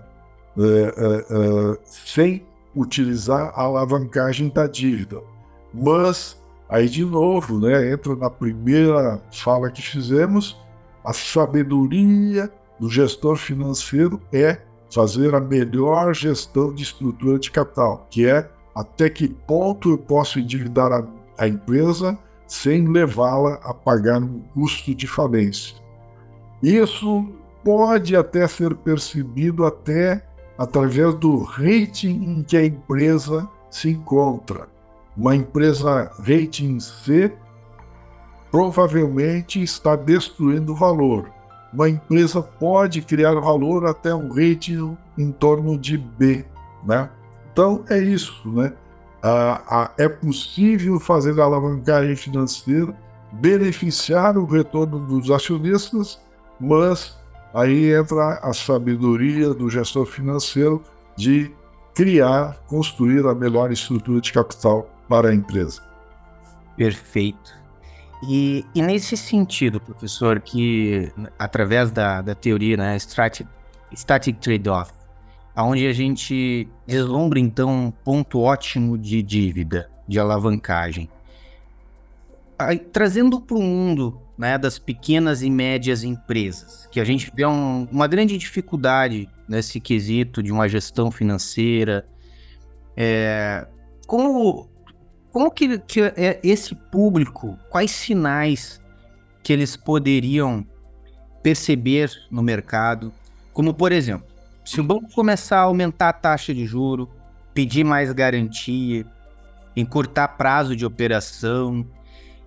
é, 0.60 0.84
é, 0.88 1.74
é, 1.74 1.80
sem 1.86 2.46
utilizar 2.76 3.52
a 3.56 3.62
alavancagem 3.62 4.50
da 4.50 4.68
dívida. 4.68 5.22
Mas 5.74 6.42
aí 6.68 6.90
de 6.90 7.06
novo, 7.06 7.60
né, 7.60 7.92
entra 7.92 8.16
na 8.16 8.30
primeira 8.30 9.22
fala 9.32 9.72
que 9.72 9.82
fizemos 9.82 10.60
a 11.04 11.14
sabedoria 11.14 12.52
do 12.80 12.90
gestor 12.90 13.38
financeiro 13.38 14.22
é 14.32 14.60
fazer 14.94 15.34
a 15.34 15.40
melhor 15.40 16.14
gestão 16.14 16.74
de 16.74 16.84
estrutura 16.84 17.40
de 17.40 17.52
capital, 17.52 18.08
que 18.10 18.28
é 18.28 18.50
até 18.76 19.10
que 19.10 19.28
ponto 19.28 19.92
eu 19.92 19.98
posso 19.98 20.40
endividar 20.40 20.92
a, 20.92 21.06
a 21.38 21.48
empresa 21.48 22.18
sem 22.48 22.88
levá-la 22.88 23.60
a 23.64 23.74
pagar 23.74 24.22
um 24.22 24.40
custo 24.54 24.94
de 24.94 25.08
falência. 25.08 25.76
Isso 26.62 27.28
pode 27.64 28.16
até 28.16 28.48
ser 28.48 28.76
percebido 28.76 29.66
até 29.66 30.26
através 30.60 31.16
do 31.16 31.42
rating 31.42 32.22
em 32.22 32.44
que 32.44 32.58
a 32.58 32.66
empresa 32.66 33.50
se 33.72 33.92
encontra. 33.92 34.68
Uma 35.16 35.34
empresa 35.34 36.12
rating 36.20 36.82
C 36.82 37.34
provavelmente 38.52 39.64
está 39.64 39.96
destruindo 39.96 40.76
valor. 40.76 41.32
Uma 41.72 41.88
empresa 41.88 42.42
pode 42.42 43.02
criar 43.02 43.36
valor 43.36 43.86
até 43.86 44.14
um 44.14 44.28
rating 44.28 44.98
em 45.18 45.32
torno 45.32 45.78
de 45.78 45.98
B, 45.98 46.46
né? 46.84 47.10
Então 47.54 47.86
é 47.90 48.00
isso, 48.00 48.50
né? 48.52 48.74
Ah, 49.24 49.62
ah, 49.70 49.92
é 49.98 50.10
possível 50.10 51.00
fazer 51.00 51.40
a 51.40 51.44
alavancagem 51.46 52.18
financeira, 52.18 52.94
beneficiar 53.32 54.38
o 54.38 54.46
retorno 54.46 55.00
dos 55.00 55.32
acionistas, 55.32 56.20
mas 56.60 57.19
aí 57.54 57.94
entra 57.94 58.40
a 58.42 58.54
sabedoria 58.54 59.54
do 59.54 59.70
gestor 59.70 60.06
financeiro 60.06 60.84
de 61.16 61.52
criar, 61.94 62.58
construir 62.68 63.26
a 63.26 63.36
melhor 63.36 63.72
estrutura 63.72 64.22
de 64.22 64.32
capital 64.32 64.90
para 65.08 65.30
a 65.30 65.36
empresa. 65.36 65.82
Perfeito. 66.78 67.60
E, 68.28 68.66
e, 68.76 68.82
nesse 68.82 69.16
sentido, 69.16 69.80
professor, 69.80 70.40
que 70.42 71.12
através 71.38 71.92
da, 71.92 72.22
da 72.22 72.36
teoria, 72.36 72.76
né, 72.76 72.96
static, 72.98 73.48
static 73.94 74.40
trade-off, 74.40 74.92
onde 75.56 75.88
a 75.88 75.94
gente 75.94 76.68
deslumbra 76.86 77.40
então 77.40 77.70
um 77.70 77.92
ponto 77.92 78.40
ótimo 78.42 78.98
de 78.98 79.22
dívida, 79.22 79.90
de 80.08 80.20
alavancagem, 80.20 81.10
trazendo 82.92 83.40
para 83.40 83.58
o 83.58 83.62
mundo 83.62 84.22
né, 84.38 84.58
das 84.58 84.78
pequenas 84.78 85.42
e 85.42 85.50
médias 85.50 86.04
empresas, 86.04 86.88
que 86.92 87.00
a 87.00 87.04
gente 87.04 87.32
vê 87.34 87.46
um, 87.46 87.88
uma 87.92 88.08
grande 88.08 88.38
dificuldade 88.38 89.30
nesse 89.48 89.80
quesito 89.80 90.44
de 90.44 90.52
uma 90.52 90.68
gestão 90.68 91.12
financeira, 91.12 92.08
é, 92.96 93.68
como 94.06 94.70
como 95.32 95.52
que, 95.52 95.78
que 95.80 96.02
é 96.02 96.40
esse 96.44 96.74
público, 96.74 97.58
quais 97.70 97.92
sinais 97.92 98.82
que 99.44 99.54
eles 99.54 99.78
poderiam 99.78 100.66
perceber 101.44 102.12
no 102.32 102.42
mercado? 102.42 103.14
Como, 103.54 103.74
por 103.74 103.92
exemplo, 103.92 104.28
se 104.66 104.82
o 104.82 104.84
banco 104.84 105.14
começar 105.14 105.60
a 105.60 105.64
aumentar 105.64 106.10
a 106.10 106.14
taxa 106.14 106.54
de 106.54 106.66
juro, 106.66 107.10
pedir 107.54 107.84
mais 107.84 108.12
garantia, 108.12 109.06
encurtar 109.76 110.30
prazo 110.30 110.76
de 110.76 110.86
operação, 110.86 111.86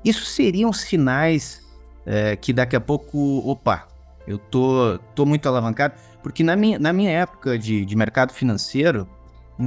isso 0.05 0.25
seriam 0.25 0.73
sinais 0.73 1.63
é, 2.05 2.37
que 2.37 2.53
daqui 2.53 2.77
a 2.77 2.81
pouco, 2.81 3.43
opa, 3.49 3.87
eu 4.27 4.39
tô, 4.39 4.99
tô 5.15 5.27
muito 5.27 5.49
alavancado, 5.49 5.95
porque 6.23 6.43
na 6.43 6.57
minha, 6.57 6.79
na 6.79 6.93
minha 6.93 7.11
época 7.11 7.59
de, 7.59 7.85
de 7.85 7.97
mercado 7.97 8.33
financeiro, 8.33 9.09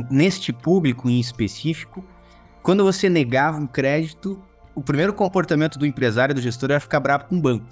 neste 0.10 0.51
público 0.51 1.10
em 1.10 1.20
específico, 1.20 2.04
quando 2.62 2.84
você 2.84 3.10
negava 3.10 3.58
um 3.58 3.68
crédito, 3.68 4.42
o 4.74 4.82
primeiro 4.82 5.13
comportamento 5.13 5.77
do 5.77 5.86
empresário 5.86 6.34
do 6.34 6.42
gestor 6.42 6.72
era 6.72 6.80
ficar 6.80 7.00
bravo 7.00 7.25
com 7.25 7.38
o 7.38 7.42
banco. 7.42 7.65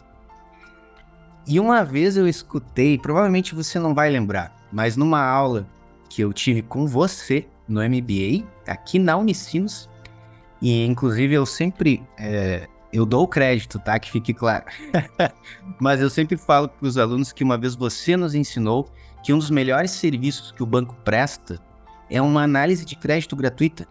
E 1.45 1.59
uma 1.59 1.83
vez 1.83 2.15
eu 2.15 2.27
escutei, 2.27 2.97
provavelmente 2.97 3.53
você 3.53 3.77
não 3.77 3.93
vai 3.93 4.09
lembrar, 4.09 4.55
mas 4.71 4.95
numa 4.95 5.21
aula 5.21 5.67
que 6.09 6.21
eu 6.21 6.31
tive 6.31 6.61
com 6.61 6.87
você 6.87 7.45
no 7.67 7.81
MBA, 7.81 8.45
aqui 8.67 8.99
na 8.99 9.17
Unicinos, 9.17 9.89
e 10.63 10.85
inclusive 10.85 11.33
eu 11.33 11.45
sempre 11.45 12.01
é, 12.17 12.69
eu 12.93 13.05
dou 13.05 13.23
o 13.23 13.27
crédito, 13.27 13.77
tá? 13.79 13.99
Que 13.99 14.09
fique 14.09 14.33
claro. 14.33 14.63
Mas 15.77 15.99
eu 15.99 16.09
sempre 16.09 16.37
falo 16.37 16.69
para 16.69 16.87
os 16.87 16.97
alunos 16.97 17.33
que 17.33 17.43
uma 17.43 17.57
vez 17.57 17.75
você 17.75 18.15
nos 18.15 18.33
ensinou 18.33 18.87
que 19.21 19.33
um 19.33 19.37
dos 19.37 19.49
melhores 19.49 19.91
serviços 19.91 20.53
que 20.53 20.63
o 20.63 20.65
banco 20.65 20.95
presta 21.03 21.59
é 22.09 22.21
uma 22.21 22.43
análise 22.43 22.85
de 22.85 22.95
crédito 22.95 23.35
gratuita. 23.35 23.85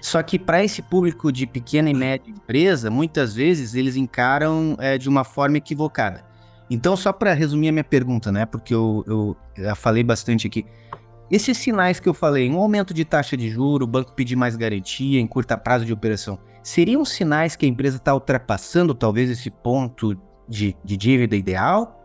Só 0.00 0.22
que 0.22 0.38
para 0.38 0.64
esse 0.64 0.80
público 0.80 1.30
de 1.30 1.46
pequena 1.46 1.90
e 1.90 1.94
média 1.94 2.30
empresa, 2.30 2.90
muitas 2.90 3.34
vezes 3.34 3.74
eles 3.74 3.96
encaram 3.96 4.76
é, 4.78 4.96
de 4.96 5.08
uma 5.08 5.24
forma 5.24 5.58
equivocada. 5.58 6.24
Então, 6.70 6.96
só 6.96 7.12
para 7.12 7.34
resumir 7.34 7.68
a 7.68 7.72
minha 7.72 7.84
pergunta, 7.84 8.32
né? 8.32 8.46
Porque 8.46 8.74
eu, 8.74 9.04
eu 9.06 9.36
já 9.56 9.74
falei 9.74 10.02
bastante 10.02 10.46
aqui. 10.46 10.64
Esses 11.30 11.58
sinais 11.58 11.98
que 11.98 12.08
eu 12.08 12.14
falei, 12.14 12.48
um 12.48 12.58
aumento 12.58 12.94
de 12.94 13.04
taxa 13.04 13.36
de 13.36 13.50
juro, 13.50 13.84
o 13.84 13.88
banco 13.88 14.12
pedir 14.12 14.36
mais 14.36 14.54
garantia, 14.54 15.20
em 15.20 15.26
curta 15.26 15.56
prazo 15.56 15.84
de 15.84 15.92
operação, 15.92 16.38
seriam 16.62 17.04
sinais 17.04 17.56
que 17.56 17.66
a 17.66 17.68
empresa 17.68 17.96
está 17.96 18.14
ultrapassando 18.14 18.94
talvez 18.94 19.28
esse 19.28 19.50
ponto 19.50 20.16
de, 20.48 20.76
de 20.84 20.96
dívida 20.96 21.34
ideal? 21.34 22.04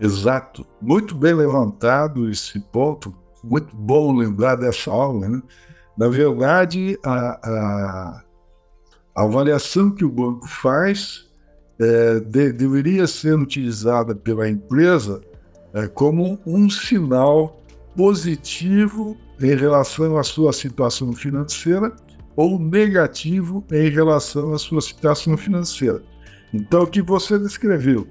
Exato. 0.00 0.66
Muito 0.80 1.14
bem 1.14 1.34
levantado 1.34 2.30
esse 2.30 2.58
ponto. 2.58 3.14
Muito 3.44 3.76
bom 3.76 4.16
lembrar 4.16 4.56
dessa 4.56 4.90
aula. 4.90 5.28
Né? 5.28 5.42
Na 5.96 6.08
verdade, 6.08 6.98
a, 7.04 7.12
a, 7.12 8.22
a, 9.14 9.22
avaliação 9.22 9.90
que 9.90 10.04
o 10.04 10.10
banco 10.10 10.48
faz 10.48 11.28
é, 11.78 12.18
de, 12.20 12.52
deveria 12.52 13.06
ser 13.06 13.34
utilizada 13.34 14.14
pela 14.14 14.48
empresa 14.48 15.20
como 15.94 16.38
um 16.46 16.68
sinal 16.68 17.60
positivo 17.96 19.16
em 19.40 19.54
relação 19.54 20.18
à 20.18 20.22
sua 20.22 20.52
situação 20.52 21.12
financeira 21.12 21.94
ou 22.36 22.58
negativo 22.58 23.64
em 23.70 23.90
relação 23.90 24.52
à 24.52 24.58
sua 24.58 24.80
situação 24.80 25.36
financeira. 25.36 26.02
Então, 26.52 26.82
o 26.82 26.86
que 26.86 27.02
você 27.02 27.38
descreveu, 27.38 28.06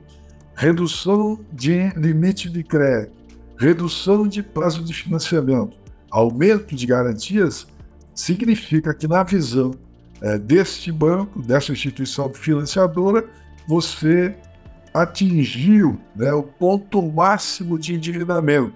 redução 0.55 1.39
de 1.53 1.89
limite 1.95 2.49
de 2.49 2.63
crédito, 2.63 3.13
redução 3.57 4.27
de 4.27 4.41
prazo 4.41 4.83
de 4.83 4.93
financiamento, 4.93 5.77
aumento 6.09 6.75
de 6.75 6.85
garantias, 6.85 7.67
significa 8.13 8.93
que, 8.93 9.07
na 9.07 9.23
visão 9.23 9.71
é, 10.21 10.37
deste 10.37 10.91
banco, 10.91 11.41
dessa 11.41 11.71
instituição 11.71 12.31
financiadora, 12.33 13.27
você 13.67 14.35
atingiu 14.93 15.99
né, 16.15 16.31
o 16.33 16.43
ponto 16.43 17.01
máximo 17.01 17.77
de 17.77 17.95
endividamento. 17.95 18.73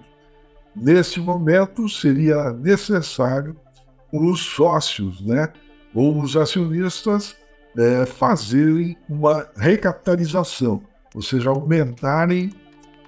Nesse 0.74 1.20
momento, 1.20 1.88
seria 1.88 2.52
necessário 2.52 3.56
os 4.12 4.40
sócios, 4.40 5.20
né, 5.20 5.52
ou 5.94 6.20
os 6.20 6.36
acionistas, 6.36 7.36
é, 7.76 8.06
fazerem 8.06 8.96
uma 9.08 9.46
recapitalização, 9.56 10.82
ou 11.14 11.22
seja, 11.22 11.50
aumentarem 11.50 12.50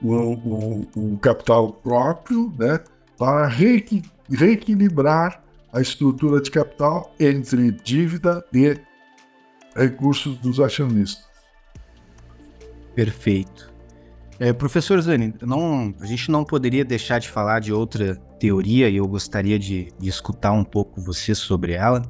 o, 0.02 0.14
o, 0.14 0.88
o 0.94 1.18
capital 1.18 1.72
próprio 1.72 2.52
né, 2.58 2.80
para 3.16 3.46
reequi 3.46 4.02
reequilibrar 4.30 5.42
a 5.72 5.80
estrutura 5.80 6.40
de 6.40 6.50
capital 6.50 7.14
entre 7.18 7.72
dívida 7.72 8.44
e 8.52 8.76
recursos 9.74 10.36
dos 10.38 10.60
acionistas. 10.60 11.27
Perfeito. 12.98 13.72
É, 14.40 14.52
professor 14.52 15.00
Zani, 15.00 15.32
não, 15.40 15.94
a 16.00 16.04
gente 16.04 16.32
não 16.32 16.44
poderia 16.44 16.84
deixar 16.84 17.20
de 17.20 17.28
falar 17.28 17.60
de 17.60 17.72
outra 17.72 18.16
teoria 18.40 18.88
e 18.88 18.96
eu 18.96 19.06
gostaria 19.06 19.56
de, 19.56 19.92
de 19.96 20.08
escutar 20.08 20.50
um 20.50 20.64
pouco 20.64 21.00
você 21.00 21.32
sobre 21.32 21.74
ela, 21.74 22.02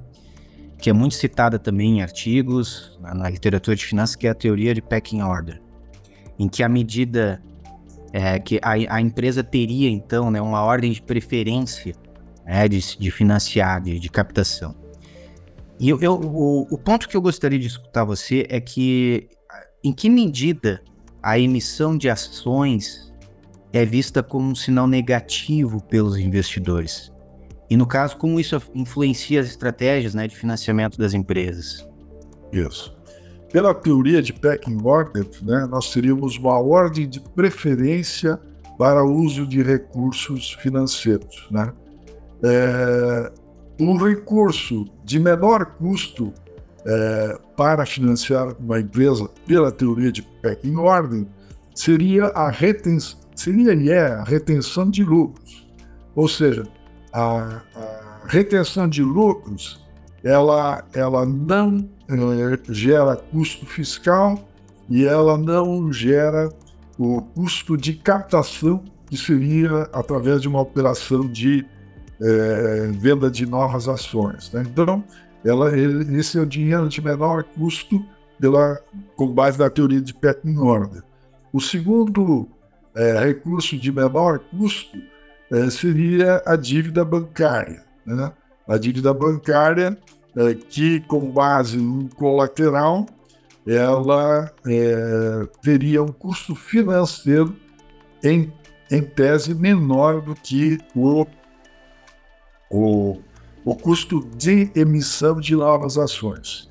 que 0.78 0.88
é 0.88 0.92
muito 0.94 1.14
citada 1.14 1.58
também 1.58 1.98
em 1.98 2.02
artigos, 2.02 2.98
na, 3.02 3.12
na 3.12 3.28
literatura 3.28 3.76
de 3.76 3.84
finanças, 3.84 4.16
que 4.16 4.26
é 4.26 4.30
a 4.30 4.34
teoria 4.34 4.72
de 4.72 4.80
pecking 4.80 5.20
order, 5.20 5.60
em 6.38 6.48
que 6.48 6.62
a 6.62 6.70
medida 6.70 7.38
é, 8.10 8.38
que 8.38 8.58
a, 8.62 8.94
a, 8.94 8.98
empresa 8.98 9.44
teria 9.44 9.90
então 9.90 10.30
né, 10.30 10.40
uma 10.40 10.62
ordem 10.62 10.90
de 10.90 11.02
preferência 11.02 11.94
né, 12.46 12.66
de, 12.66 12.80
de 12.96 13.10
financiar, 13.10 13.82
de, 13.82 14.00
de 14.00 14.08
captação. 14.08 14.74
E 15.78 15.90
eu, 15.90 16.00
eu, 16.00 16.14
o, 16.14 16.62
o 16.62 16.78
ponto 16.78 17.06
que 17.06 17.14
eu 17.14 17.20
gostaria 17.20 17.58
de 17.58 17.66
escutar 17.66 18.04
você 18.04 18.46
é 18.48 18.58
que 18.58 19.28
em 19.88 19.92
que 19.92 20.10
medida 20.10 20.82
a 21.22 21.38
emissão 21.38 21.96
de 21.96 22.10
ações 22.10 23.10
é 23.72 23.86
vista 23.86 24.22
como 24.22 24.50
um 24.50 24.54
sinal 24.54 24.86
negativo 24.86 25.82
pelos 25.82 26.18
investidores? 26.18 27.10
E 27.70 27.76
no 27.76 27.86
caso, 27.86 28.18
como 28.18 28.38
isso 28.38 28.60
influencia 28.74 29.40
as 29.40 29.46
estratégias 29.46 30.12
né, 30.12 30.28
de 30.28 30.36
financiamento 30.36 30.98
das 30.98 31.14
empresas? 31.14 31.88
Isso. 32.52 32.94
Pela 33.50 33.74
teoria 33.74 34.20
de 34.20 34.34
pecking 34.34 34.78
order, 34.84 35.26
né, 35.40 35.66
nós 35.70 35.90
teríamos 35.90 36.36
uma 36.36 36.58
ordem 36.58 37.08
de 37.08 37.18
preferência 37.18 38.38
para 38.76 39.02
uso 39.02 39.46
de 39.46 39.62
recursos 39.62 40.52
financeiros. 40.52 41.48
Né? 41.50 41.72
É, 42.44 43.32
um 43.80 43.96
recurso 43.96 44.84
de 45.02 45.18
menor 45.18 45.64
custo 45.78 46.34
é, 46.88 47.38
para 47.54 47.84
financiar 47.84 48.56
uma 48.58 48.80
empresa 48.80 49.28
pela 49.46 49.70
teoria 49.70 50.10
de 50.10 50.22
pecking 50.22 50.76
order 50.76 51.26
seria 51.74 52.24
a 52.28 52.50
retenção, 52.50 53.20
seria 53.36 53.74
e 53.74 53.90
é 53.90 54.06
a 54.06 54.24
retenção 54.24 54.90
de 54.90 55.04
lucros. 55.04 55.68
Ou 56.16 56.26
seja, 56.26 56.64
a, 57.12 57.60
a 57.76 58.20
retenção 58.26 58.88
de 58.88 59.02
lucros 59.02 59.86
ela, 60.24 60.82
ela 60.94 61.26
não 61.26 61.88
é, 62.08 62.58
gera 62.72 63.16
custo 63.16 63.66
fiscal 63.66 64.48
e 64.88 65.04
ela 65.04 65.36
não 65.36 65.92
gera 65.92 66.48
o 66.98 67.20
custo 67.20 67.76
de 67.76 67.92
captação 67.92 68.82
que 69.06 69.16
seria 69.16 69.82
através 69.92 70.40
de 70.40 70.48
uma 70.48 70.60
operação 70.60 71.28
de 71.28 71.64
é, 72.20 72.90
venda 72.94 73.30
de 73.30 73.46
novas 73.46 73.88
ações. 73.88 74.50
Né? 74.52 74.64
Então, 74.66 75.04
ela, 75.44 75.70
esse 75.76 76.38
é 76.38 76.40
o 76.40 76.46
dinheiro 76.46 76.88
de 76.88 77.00
menor 77.00 77.44
custo 77.44 78.04
pela, 78.38 78.80
com 79.16 79.28
base 79.28 79.58
na 79.58 79.70
teoria 79.70 80.00
de 80.00 80.14
Order. 80.58 81.02
O 81.52 81.60
segundo 81.60 82.48
é, 82.94 83.18
recurso 83.18 83.78
de 83.78 83.92
menor 83.92 84.40
custo 84.40 84.98
é, 85.50 85.70
seria 85.70 86.42
a 86.44 86.56
dívida 86.56 87.04
bancária. 87.04 87.84
Né? 88.04 88.32
A 88.66 88.76
dívida 88.76 89.14
bancária, 89.14 89.96
é, 90.36 90.54
que 90.54 91.00
com 91.00 91.30
base 91.30 91.78
no 91.78 92.08
colateral, 92.14 93.06
ela 93.66 94.50
é, 94.66 95.48
teria 95.62 96.02
um 96.02 96.12
custo 96.12 96.54
financeiro 96.54 97.56
em, 98.22 98.52
em 98.90 99.02
tese 99.02 99.54
menor 99.54 100.20
do 100.22 100.34
que 100.34 100.78
o, 100.94 101.26
o 102.70 103.20
o 103.68 103.76
custo 103.76 104.26
de 104.34 104.70
emissão 104.74 105.38
de 105.38 105.54
novas 105.54 105.98
ações. 105.98 106.70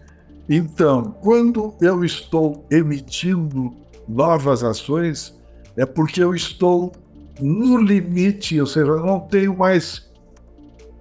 Então, 0.49 1.15
quando 1.21 1.75
eu 1.79 2.03
estou 2.03 2.65
emitindo 2.71 3.71
novas 4.10 4.63
ações, 4.63 5.38
é 5.75 5.86
porque 5.86 6.23
eu 6.23 6.33
estou 6.33 6.91
no 7.39 7.77
limite, 7.77 8.60
ou 8.60 8.65
seja, 8.65 8.88
eu 8.88 9.05
não 9.05 9.19
tenho 9.19 9.55
mais 9.55 10.10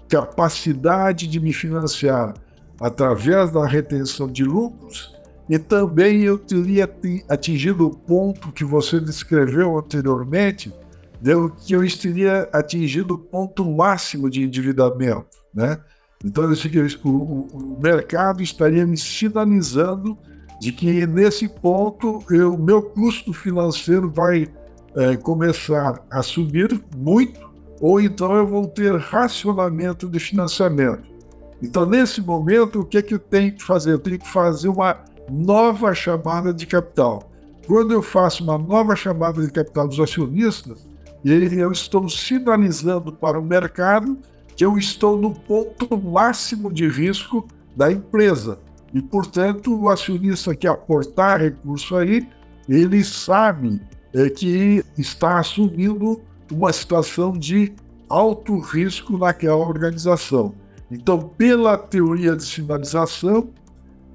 capacidade 0.07 1.27
de 1.27 1.41
me 1.41 1.55
financiar 1.55 2.35
através 2.79 3.51
da 3.51 3.65
retenção 3.65 4.29
de 4.29 4.45
lucros 4.45 5.17
e 5.49 5.59
também 5.59 6.25
eu 6.25 6.37
teria 6.37 6.95
atingido 7.27 7.87
o 7.87 7.97
ponto 7.97 8.53
que 8.53 8.65
você 8.65 9.01
descreveu 9.01 9.79
anteriormente, 9.79 10.71
de 11.23 11.33
que 11.65 11.73
eu 11.73 11.81
teria 11.97 12.51
atingido 12.53 13.15
o 13.15 13.19
ponto 13.19 13.65
máximo 13.65 14.29
de 14.29 14.43
endividamento. 14.43 15.46
Né? 15.57 15.81
Então, 16.23 16.45
o, 16.45 17.09
o 17.09 17.79
mercado 17.83 18.43
estaria 18.43 18.87
me 18.87 18.99
sinalizando 18.99 20.19
de 20.61 20.71
que 20.71 21.07
nesse 21.07 21.49
ponto 21.49 22.19
o 22.29 22.59
meu 22.59 22.83
custo 22.83 23.33
financeiro 23.33 24.11
vai 24.11 24.49
é, 24.95 25.17
começar 25.17 26.03
a 26.11 26.23
subir 26.23 26.83
muito, 26.95 27.41
ou 27.81 28.01
então 28.01 28.35
eu 28.37 28.47
vou 28.47 28.67
ter 28.67 28.95
racionamento 28.97 30.09
de 30.09 30.19
financiamento. 30.19 31.05
Então, 31.63 31.87
nesse 31.87 32.21
momento, 32.21 32.81
o 32.81 32.85
que, 32.85 32.99
é 32.99 33.03
que 33.03 33.15
eu 33.15 33.19
tenho 33.19 33.55
que 33.55 33.63
fazer? 33.63 33.93
Eu 33.93 33.99
tenho 33.99 34.19
que 34.19 34.29
fazer 34.29 34.69
uma 34.69 35.05
nova 35.31 35.95
chamada 35.95 36.53
de 36.53 36.67
capital. 36.67 37.31
Quando 37.67 37.93
eu 37.93 38.03
faço 38.03 38.45
uma 38.45 38.59
nova 38.59 38.95
chamada 38.95 39.43
de 39.43 39.51
capital 39.51 39.89
dos 39.89 39.99
acionistas, 39.99 40.87
eu 41.25 41.73
estou 41.73 42.09
sinalizando 42.09 43.13
para 43.13 43.39
o 43.39 43.45
mercado 43.45 44.19
que 44.57 44.65
eu 44.65 44.79
estou 44.79 45.19
no 45.19 45.33
ponto 45.33 45.97
máximo 46.01 46.73
de 46.73 46.89
risco 46.89 47.47
da 47.77 47.93
empresa. 47.93 48.59
E, 48.95 49.03
portanto, 49.03 49.79
o 49.79 49.91
acionista 49.91 50.55
que 50.55 50.67
aportar 50.67 51.41
recurso 51.41 51.95
aí, 51.97 52.27
ele 52.67 53.05
sabe 53.05 53.81
é, 54.15 54.31
que 54.31 54.83
está 54.97 55.39
assumindo 55.39 56.21
uma 56.51 56.73
situação 56.73 57.33
de 57.33 57.75
alto 58.09 58.59
risco 58.59 59.19
naquela 59.19 59.57
organização. 59.57 60.55
Então, 60.91 61.19
pela 61.19 61.77
teoria 61.77 62.35
de 62.35 62.45
sinalização, 62.45 63.51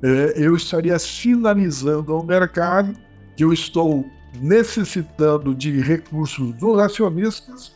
é, 0.01 0.33
eu 0.37 0.55
estaria 0.55 0.97
sinalizando 0.97 2.11
ao 2.11 2.25
mercado 2.25 2.95
que 3.35 3.43
eu 3.43 3.53
estou 3.53 4.05
necessitando 4.41 5.53
de 5.53 5.79
recursos 5.79 6.53
dos 6.53 6.79
acionistas 6.79 7.75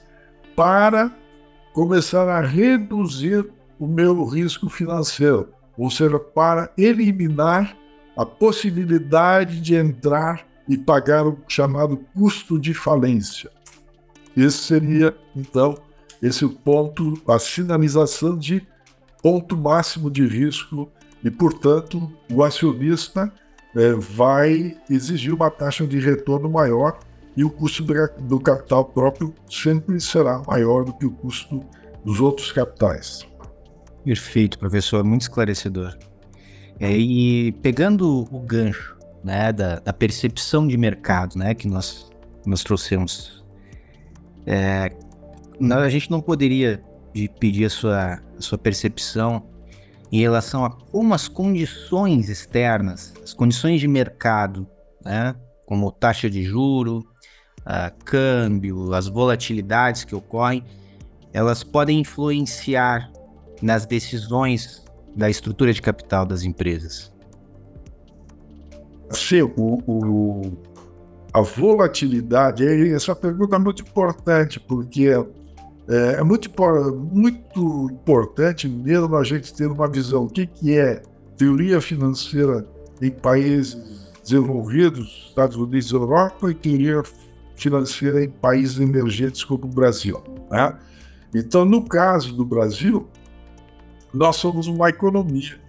para 0.56 1.12
começar 1.76 2.30
a 2.30 2.40
reduzir 2.40 3.46
o 3.78 3.86
meu 3.86 4.24
risco 4.24 4.70
financeiro, 4.70 5.50
ou 5.78 5.92
seja, 5.92 6.18
para 6.18 6.72
eliminar 6.78 7.76
a 8.16 8.26
possibilidade 8.26 9.60
de 9.60 9.76
entrar 9.76 10.48
e 10.70 10.78
pagar 10.78 11.28
o 11.28 11.38
chamado 11.50 11.98
custo 12.16 12.58
de 12.58 12.74
falência. 12.74 13.52
Esse 14.38 14.58
seria, 14.60 15.14
então, 15.36 15.78
esse 16.22 16.48
ponto, 16.48 17.22
a 17.28 17.38
sinalização 17.38 18.38
de 18.38 18.66
ponto 19.22 19.58
máximo 19.58 20.10
de 20.10 20.26
risco 20.26 20.90
e, 21.22 21.30
portanto, 21.30 22.10
o 22.32 22.42
acionista 22.42 23.30
é, 23.76 23.92
vai 23.92 24.78
exigir 24.90 25.34
uma 25.34 25.52
taxa 25.52 25.86
de 25.86 26.00
retorno 26.00 26.50
maior 26.50 27.00
e 27.36 27.44
o 27.44 27.50
custo 27.50 27.84
do, 28.22 28.40
capital 28.40 28.86
próprio 28.86 29.34
sempre 29.50 30.00
será 30.00 30.42
maior 30.48 30.86
do 30.86 30.94
que 30.94 31.06
o 31.06 31.12
custo 31.12 31.62
dos 32.04 32.22
outros 32.22 32.52
capitais. 32.52 33.28
Perfeito, 34.04 34.58
professor, 34.58 35.04
muito 35.04 35.24
esclarecedor. 35.24 35.98
É, 36.80 36.92
e 36.92 37.52
pegando 37.54 38.28
o 38.32 38.40
gancho 38.40 38.96
né, 39.24 39.52
da, 39.52 39.80
da, 39.80 39.94
percepção 39.94 40.68
de 40.68 40.78
mercado 40.78 41.38
né, 41.38 41.54
que 41.54 41.68
nós, 41.68 42.10
nós 42.46 42.64
trouxemos, 42.64 43.44
é, 44.46 44.92
a 45.60 45.90
gente 45.90 46.12
não 46.12 46.22
poderia 46.22 46.84
pedir 47.40 47.66
a 47.66 47.70
sua, 47.70 48.22
a 48.38 48.42
sua 48.42 48.58
percepção 48.58 49.44
em 50.12 50.20
relação 50.20 50.64
a 50.64 50.70
como 50.70 51.14
as 51.14 51.28
condições 51.28 52.30
externas, 52.30 53.14
as 53.24 53.34
condições 53.34 53.80
de 53.80 53.88
mercado, 53.88 54.68
né, 55.04 55.34
como 55.66 55.92
taxa 55.92 56.30
de 56.30 56.44
juro, 56.44 57.04
uh, 57.66 57.94
câmbio, 58.04 58.94
as 58.94 59.08
volatilidades 59.08 60.04
que 60.04 60.16
ocorrem, 60.16 60.64
elas 61.34 61.64
podem 61.64 62.00
influenciar 62.00 63.12
nas 63.62 63.86
decisões 63.86 64.84
da 65.16 65.30
estrutura 65.30 65.74
de 65.74 65.82
capital 65.82 66.26
das 66.26 66.44
empresas. 66.44 67.14
Sim, 69.12 69.42
o, 69.42 69.82
o, 69.86 70.58
a 71.34 71.42
volatilidade, 71.42 72.66
essa 72.94 73.16
pergunta 73.16 73.56
é 73.56 73.60
muito 73.60 73.82
importante, 73.82 74.60
porque 74.60 75.10
é, 75.88 76.20
é 76.20 76.24
muito, 76.24 76.50
muito 77.12 77.90
importante 77.92 78.68
mesmo 78.68 79.16
a 79.16 79.24
gente 79.24 79.54
ter 79.54 79.68
uma 79.68 79.88
visão. 79.88 80.24
O 80.24 80.30
que, 80.30 80.48
que 80.48 80.78
é 80.78 81.02
teoria 81.38 81.80
financeira 81.80 82.66
em 83.02 83.12
países 83.12 84.06
desenvolvidos, 84.24 85.28
Estados 85.30 85.56
Unidos 85.56 85.92
e 85.92 85.94
Europa, 85.94 86.52
e 86.52 86.56
teoria 86.56 87.04
financeira 87.56 88.24
em 88.24 88.30
países 88.30 88.80
emergentes 88.80 89.44
como 89.44 89.66
o 89.66 89.68
Brasil. 89.68 90.22
Né? 90.50 90.78
Então, 91.34 91.66
no 91.66 91.84
caso 91.84 92.34
do 92.34 92.46
Brasil, 92.46 93.08
nós 94.14 94.38
somos 94.38 94.68
uma 94.68 94.90
economia 94.90 95.60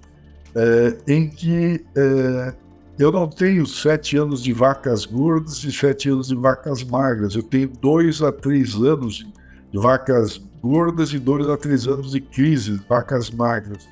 é, 0.55 0.97
em 1.07 1.29
que 1.29 1.85
é, 1.95 2.55
eu 2.99 3.13
não 3.13 3.29
tenho 3.29 3.67
sete 3.67 4.17
anos 4.17 4.43
de 4.43 4.55
vacas 4.55 5.05
gordas 5.05 5.63
e 5.65 5.71
sete 5.71 6.09
anos 6.09 6.29
de 6.29 6.35
vacas 6.35 6.83
magras. 6.83 7.35
Eu 7.35 7.43
tenho 7.43 7.69
dois 7.69 8.23
a 8.23 8.33
três 8.33 8.75
anos 8.75 9.27
de 9.71 9.79
vacas 9.79 10.41
gordas 10.63 11.13
e 11.13 11.19
dois 11.19 11.47
a 11.49 11.57
três 11.59 11.87
anos 11.87 12.13
de 12.13 12.21
crise, 12.21 12.81
vacas 12.89 13.31
magras. 13.31 13.87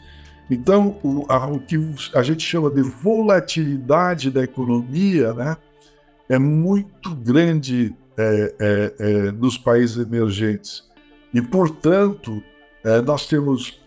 Então, 0.51 0.99
o, 1.03 1.27
a, 1.29 1.47
o 1.47 1.61
que 1.61 1.77
a 2.15 2.23
gente 2.23 2.43
chama 2.43 2.71
de 2.71 2.83
volatilidade 2.83 4.31
da 4.31 4.43
economia 4.43 5.35
né, 5.35 5.57
é 6.35 6.39
muito 6.39 7.15
grande 7.15 7.95
é, 8.17 8.55
é, 8.59 8.95
é, 8.99 9.33
nos 9.33 9.57
países 9.57 9.97
emergentes. 9.97 10.85
E, 11.33 11.41
portanto, 11.41 12.43
é, 12.85 13.01
nós 13.01 13.27
temos 13.27 13.81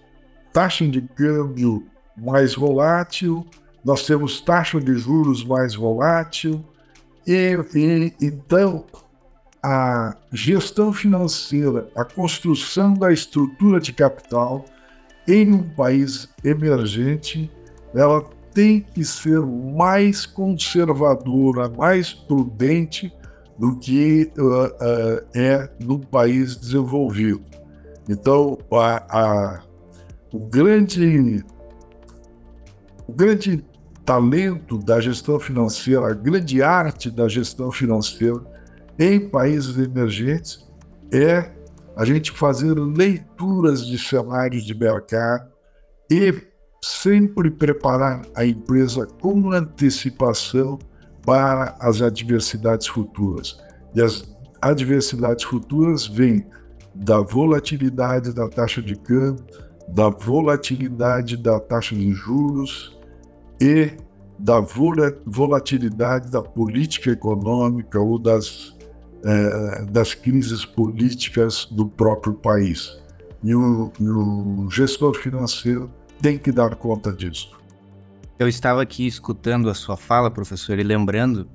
taxa 0.53 0.87
de 0.87 1.01
câmbio 1.01 1.85
mais 2.15 2.55
volátil, 2.55 3.45
nós 3.83 4.05
temos 4.05 4.41
taxa 4.41 4.79
de 4.79 4.93
juros 4.95 5.43
mais 5.43 5.75
volátil, 5.75 6.63
e, 7.25 7.57
e 7.75 8.13
então 8.21 8.85
a 9.61 10.15
gestão 10.31 10.93
financeira, 10.93 11.89
a 11.95 12.05
construção 12.05 12.93
da 12.93 13.11
estrutura 13.11 13.79
de 13.79 13.91
capital 13.91 14.63
em 15.27 15.53
um 15.53 15.63
país 15.63 16.29
emergente, 16.43 17.51
ela 17.93 18.25
tem 18.57 18.81
que 18.81 19.05
ser 19.05 19.39
mais 19.39 20.25
conservadora, 20.25 21.69
mais 21.69 22.11
prudente 22.11 23.13
do 23.55 23.77
que 23.77 24.31
uh, 24.35 24.65
uh, 24.65 25.27
é 25.35 25.69
no 25.79 25.99
país 25.99 26.57
desenvolvido. 26.57 27.45
Então, 28.09 28.57
a, 28.71 29.19
a, 29.19 29.63
o, 30.33 30.39
grande, 30.39 31.45
o 33.07 33.13
grande 33.13 33.63
talento 34.03 34.79
da 34.79 34.99
gestão 34.99 35.39
financeira, 35.39 36.07
a 36.07 36.13
grande 36.15 36.63
arte 36.63 37.11
da 37.11 37.27
gestão 37.27 37.71
financeira 37.71 38.41
em 38.97 39.19
países 39.29 39.77
emergentes 39.77 40.67
é 41.13 41.51
a 41.95 42.03
gente 42.03 42.31
fazer 42.31 42.73
leituras 42.73 43.85
de 43.85 43.99
cenários 43.99 44.63
de 44.63 44.73
mercado 44.73 45.47
e 46.09 46.56
sempre 46.81 47.49
preparar 47.49 48.21
a 48.35 48.45
empresa 48.45 49.05
com 49.05 49.51
antecipação 49.51 50.77
para 51.25 51.75
as 51.79 52.01
adversidades 52.01 52.87
futuras. 52.87 53.57
E 53.95 54.01
as 54.01 54.35
adversidades 54.61 55.43
futuras 55.43 56.07
vêm 56.07 56.45
da 56.93 57.19
volatilidade 57.19 58.33
da 58.33 58.47
taxa 58.47 58.81
de 58.81 58.95
câmbio, 58.95 59.45
da 59.89 60.09
volatilidade 60.09 61.37
da 61.37 61.59
taxa 61.59 61.95
de 61.95 62.11
juros 62.11 62.97
e 63.61 63.91
da 64.39 64.59
volatilidade 64.59 66.29
da 66.29 66.41
política 66.41 67.11
econômica 67.11 67.99
ou 67.99 68.19
das 68.19 68.77
é, 69.23 69.85
das 69.85 70.13
crises 70.13 70.63
políticas 70.63 71.65
do 71.65 71.87
próprio 71.87 72.33
país. 72.33 72.99
E 73.43 73.53
o, 73.53 73.91
e 73.99 74.09
o 74.09 74.69
gestor 74.69 75.15
financeiro 75.15 75.89
tem 76.21 76.37
que 76.37 76.51
dar 76.51 76.75
conta 76.75 77.11
disso. 77.11 77.57
Eu 78.39 78.47
estava 78.47 78.81
aqui 78.81 79.07
escutando 79.07 79.69
a 79.69 79.73
sua 79.73 79.97
fala, 79.97 80.29
professor, 80.29 80.77
e 80.77 80.83
lembrando 80.83 81.49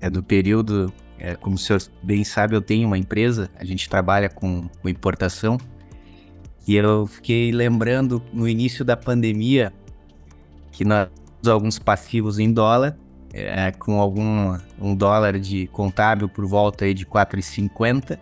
é 0.00 0.08
do 0.08 0.22
período, 0.22 0.92
é, 1.18 1.34
como 1.34 1.56
o 1.56 1.58
senhor 1.58 1.82
bem 2.02 2.24
sabe, 2.24 2.56
eu 2.56 2.62
tenho 2.62 2.86
uma 2.86 2.96
empresa, 2.96 3.50
a 3.56 3.64
gente 3.64 3.88
trabalha 3.88 4.30
com, 4.30 4.68
com 4.80 4.88
importação, 4.88 5.58
e 6.66 6.76
eu 6.76 7.06
fiquei 7.06 7.52
lembrando 7.52 8.22
no 8.32 8.48
início 8.48 8.84
da 8.84 8.96
pandemia 8.96 9.72
que 10.72 10.84
nós 10.84 11.08
alguns 11.46 11.78
passivos 11.78 12.38
em 12.38 12.52
dólar 12.52 12.96
é, 13.32 13.70
com 13.72 14.00
algum 14.00 14.58
um 14.80 14.94
dólar 14.94 15.38
de 15.38 15.66
contábil 15.68 16.28
por 16.28 16.46
volta 16.46 16.84
aí 16.84 16.92
de 16.92 17.06
4,50 17.06 18.18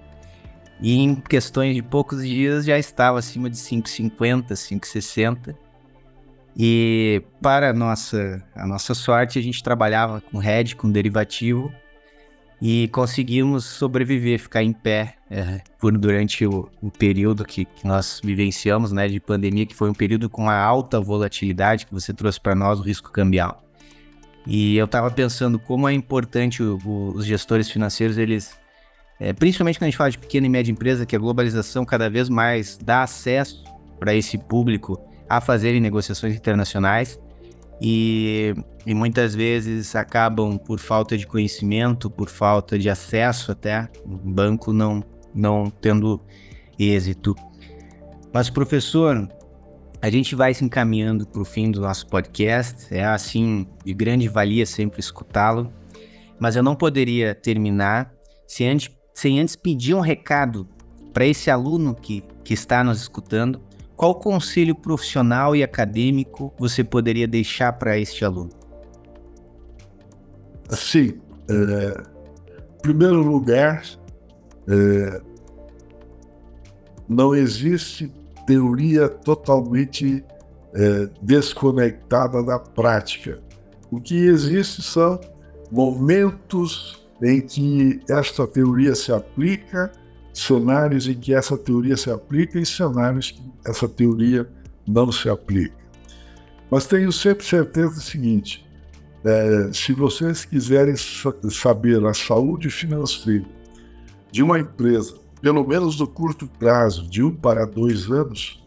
e 0.80 0.98
em 0.98 1.14
questões 1.16 1.74
de 1.74 1.82
poucos 1.82 2.24
dias 2.24 2.64
já 2.64 2.78
estava 2.78 3.18
acima 3.18 3.50
de 3.50 3.56
5,50, 3.56 4.50
5,60 4.50 5.56
e 6.56 7.22
para 7.40 7.70
a 7.70 7.72
nossa, 7.72 8.42
a 8.54 8.66
nossa 8.66 8.94
sorte 8.94 9.38
a 9.38 9.42
gente 9.42 9.62
trabalhava 9.62 10.20
com 10.20 10.42
hedge, 10.42 10.74
com 10.74 10.90
derivativo 10.90 11.72
e 12.60 12.88
conseguimos 12.88 13.64
sobreviver, 13.64 14.40
ficar 14.40 14.62
em 14.62 14.72
pé 14.72 15.14
é, 15.30 15.60
por 15.78 15.96
durante 15.96 16.44
o, 16.44 16.68
o 16.82 16.90
período 16.90 17.44
que, 17.44 17.64
que, 17.64 17.86
nós 17.86 18.20
vivenciamos, 18.22 18.90
né, 18.90 19.06
de 19.06 19.20
pandemia, 19.20 19.66
que 19.66 19.74
foi 19.74 19.88
um 19.88 19.94
período 19.94 20.28
com 20.28 20.48
a 20.48 20.56
alta 20.56 21.00
volatilidade 21.00 21.86
que 21.86 21.92
você 21.92 22.12
trouxe 22.12 22.40
para 22.40 22.56
nós, 22.56 22.80
o 22.80 22.82
risco 22.82 23.12
cambial. 23.12 23.62
E 24.44 24.76
eu 24.76 24.86
estava 24.86 25.10
pensando 25.10 25.58
como 25.58 25.88
é 25.88 25.92
importante 25.92 26.62
o, 26.62 26.78
o, 26.84 27.12
os 27.14 27.24
gestores 27.24 27.70
financeiros 27.70 28.18
eles 28.18 28.58
é, 29.20 29.32
principalmente 29.32 29.78
quando 29.78 29.84
a 29.84 29.90
gente 29.90 29.96
fala 29.96 30.10
de 30.10 30.18
pequena 30.18 30.46
e 30.46 30.50
média 30.50 30.70
empresa, 30.70 31.04
que 31.04 31.16
a 31.16 31.18
globalização 31.18 31.84
cada 31.84 32.08
vez 32.08 32.28
mais 32.28 32.78
dá 32.78 33.02
acesso 33.02 33.64
para 33.98 34.14
esse 34.14 34.38
público 34.38 35.00
a 35.28 35.40
fazerem 35.40 35.80
negociações 35.80 36.34
internacionais 36.34 37.20
e, 37.80 38.54
e, 38.84 38.92
muitas 38.94 39.34
vezes 39.34 39.94
acabam 39.94 40.58
por 40.58 40.80
falta 40.80 41.16
de 41.16 41.26
conhecimento, 41.26 42.10
por 42.10 42.28
falta 42.28 42.78
de 42.78 42.90
acesso 42.90 43.52
até, 43.52 43.88
o 44.04 44.08
banco 44.08 44.72
não, 44.72 45.02
não 45.34 45.70
tendo 45.70 46.20
êxito. 46.78 47.36
Mas, 48.32 48.50
professor, 48.50 49.28
a 50.02 50.10
gente 50.10 50.34
vai 50.34 50.52
se 50.54 50.64
encaminhando 50.64 51.26
para 51.26 51.40
o 51.40 51.44
fim 51.44 51.70
do 51.70 51.80
nosso 51.80 52.06
podcast, 52.08 52.92
é 52.92 53.04
assim 53.04 53.66
de 53.84 53.94
grande 53.94 54.28
valia 54.28 54.66
sempre 54.66 55.00
escutá-lo, 55.00 55.72
mas 56.38 56.56
eu 56.56 56.62
não 56.62 56.74
poderia 56.74 57.34
terminar 57.34 58.12
sem 58.46 58.70
antes, 58.70 58.90
sem 59.14 59.40
antes 59.40 59.54
pedir 59.54 59.94
um 59.94 60.00
recado 60.00 60.68
para 61.12 61.26
esse 61.26 61.50
aluno 61.50 61.94
que, 61.94 62.24
que 62.44 62.54
está 62.54 62.82
nos 62.84 63.00
escutando. 63.00 63.60
Qual 63.98 64.14
conselho 64.14 64.76
profissional 64.76 65.56
e 65.56 65.64
acadêmico 65.64 66.54
você 66.56 66.84
poderia 66.84 67.26
deixar 67.26 67.72
para 67.72 67.98
este 67.98 68.24
aluno? 68.24 68.50
Sim, 70.70 71.20
é, 71.50 72.00
em 72.76 72.80
primeiro 72.80 73.20
lugar, 73.20 73.82
é, 74.68 75.20
não 77.08 77.34
existe 77.34 78.12
teoria 78.46 79.08
totalmente 79.08 80.24
é, 80.74 81.08
desconectada 81.20 82.40
da 82.44 82.56
prática. 82.56 83.42
O 83.90 84.00
que 84.00 84.14
existe 84.14 84.80
são 84.80 85.18
momentos 85.72 87.04
em 87.20 87.40
que 87.40 88.00
esta 88.08 88.46
teoria 88.46 88.94
se 88.94 89.10
aplica, 89.10 89.90
cenários 90.38 91.08
em 91.08 91.14
que 91.14 91.34
essa 91.34 91.56
teoria 91.56 91.96
se 91.96 92.10
aplica 92.10 92.58
e 92.58 92.66
cenários 92.66 93.30
que 93.30 93.42
essa 93.64 93.88
teoria 93.88 94.48
não 94.86 95.10
se 95.10 95.28
aplica. 95.28 95.76
Mas 96.70 96.86
tenho 96.86 97.10
sempre 97.12 97.44
certeza 97.44 97.94
do 97.94 98.00
seguinte: 98.00 98.66
é, 99.24 99.70
se 99.72 99.92
vocês 99.92 100.44
quiserem 100.44 100.94
saber 101.50 102.04
a 102.04 102.14
saúde 102.14 102.70
financeira 102.70 103.46
de 104.30 104.42
uma 104.42 104.58
empresa 104.58 105.18
pelo 105.40 105.64
menos 105.66 105.98
no 105.98 106.06
curto 106.06 106.46
prazo, 106.58 107.08
de 107.08 107.22
um 107.22 107.34
para 107.34 107.64
dois 107.64 108.10
anos, 108.10 108.64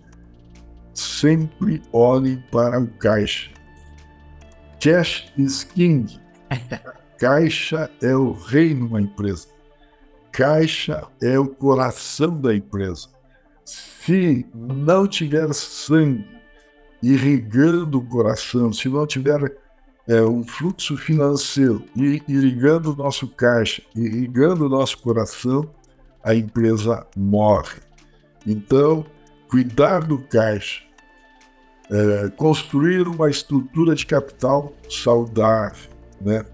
sempre 0.93 1.81
olhem 1.91 2.41
para 2.51 2.79
o 2.79 2.87
caixa. 2.87 3.49
Cash 4.79 5.31
is 5.37 5.63
king. 5.63 6.19
Caixa 7.19 7.89
é 8.01 8.15
o 8.15 8.31
rei 8.31 8.73
numa 8.73 8.99
empresa. 8.99 9.47
Caixa 10.31 11.07
é 11.21 11.37
o 11.37 11.47
coração 11.47 12.39
da 12.39 12.55
empresa. 12.55 13.09
Se 13.65 14.45
não 14.53 15.07
tiver 15.07 15.53
sangue 15.53 16.25
irrigando 17.01 17.97
o 17.97 18.05
coração, 18.05 18.71
se 18.71 18.87
não 18.87 19.05
tiver 19.05 19.57
é, 20.07 20.21
um 20.21 20.43
fluxo 20.43 20.97
financeiro 20.97 21.83
irrigando 21.95 22.93
o 22.93 22.95
nosso 22.95 23.27
caixa, 23.27 23.81
irrigando 23.95 24.65
o 24.65 24.69
nosso 24.69 24.97
coração, 24.99 25.69
a 26.23 26.35
empresa 26.35 27.05
morre. 27.15 27.79
Então, 28.45 29.05
cuidar 29.49 30.03
do 30.03 30.19
caixa, 30.19 30.83
é, 31.89 32.29
construir 32.29 33.07
uma 33.07 33.29
estrutura 33.29 33.95
de 33.95 34.05
capital 34.05 34.73
saudável, 34.89 35.89
né? 36.19 36.45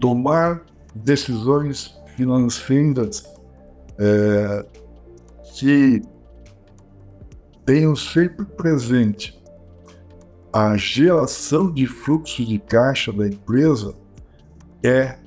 tomar 0.00 0.62
decisões 0.94 1.95
financeiras 2.16 3.24
é, 3.98 4.66
que 5.54 6.02
tenham 7.64 7.94
sempre 7.94 8.44
presente 8.44 9.36
a 10.52 10.74
geração 10.76 11.70
de 11.70 11.86
fluxo 11.86 12.44
de 12.44 12.58
caixa 12.58 13.12
da 13.12 13.26
empresa 13.26 13.94
é 14.82 15.18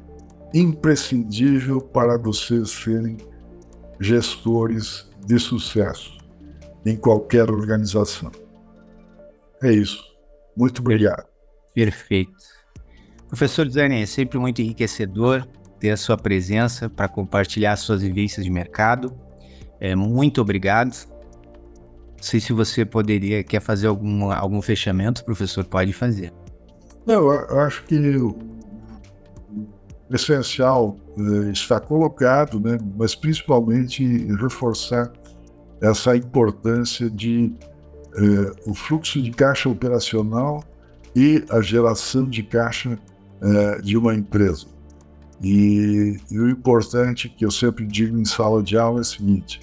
imprescindível 0.54 1.80
para 1.80 2.18
vocês 2.18 2.72
serem 2.72 3.18
gestores 4.00 5.08
de 5.28 5.38
sucesso 5.38 6.18
em 6.84 6.96
qualquer 6.96 7.52
organização. 7.52 8.32
É 9.62 9.72
isso. 9.72 10.04
Muito 10.58 10.82
obrigado. 10.82 11.28
Perfeito. 11.76 12.34
Professor 13.28 13.70
Zane, 13.70 14.02
é 14.02 14.06
sempre 14.08 14.40
muito 14.40 14.62
enriquecedor 14.64 15.48
ter 15.80 15.92
a 15.92 15.98
sua 15.98 16.18
presença 16.18 16.90
para 16.90 17.08
compartilhar 17.08 17.76
suas 17.78 18.02
vivências 18.02 18.44
de 18.44 18.52
mercado. 18.52 19.16
É, 19.80 19.96
muito 19.96 20.42
obrigado. 20.42 20.94
Não 22.18 22.24
sei 22.24 22.40
se 22.40 22.52
você 22.52 22.84
poderia, 22.84 23.44
quer 23.44 23.62
fazer 23.62 23.88
algum, 23.88 24.30
algum 24.32 24.62
fechamento, 24.62 25.24
professor, 25.24 25.64
pode 25.64 25.94
fazer. 25.94 26.34
Não, 27.06 27.32
eu 27.32 27.60
acho 27.62 27.84
que 27.86 27.98
essencial 30.12 30.98
eh, 31.18 31.52
está 31.52 31.80
colocado, 31.80 32.60
né, 32.60 32.78
mas 32.98 33.16
principalmente 33.16 34.04
reforçar 34.36 35.12
essa 35.82 36.16
importância 36.16 37.10
de 37.10 37.54
eh, 38.16 38.52
o 38.66 38.74
fluxo 38.74 39.22
de 39.22 39.32
caixa 39.32 39.70
operacional 39.70 40.64
e 41.16 41.44
a 41.50 41.62
geração 41.62 42.26
de 42.26 42.44
caixa 42.44 42.98
eh, 43.42 43.82
de 43.82 43.98
uma 43.98 44.14
empresa. 44.14 44.68
E, 45.42 46.18
e, 46.30 46.40
o 46.40 46.50
importante 46.50 47.30
que 47.30 47.46
eu 47.46 47.52
sempre 47.52 47.86
digo 47.86 48.18
em 48.18 48.26
sala 48.26 48.62
de 48.62 48.78
aula 48.78 49.00
é 49.00 49.02
o 49.02 49.06
seguinte: 49.06 49.62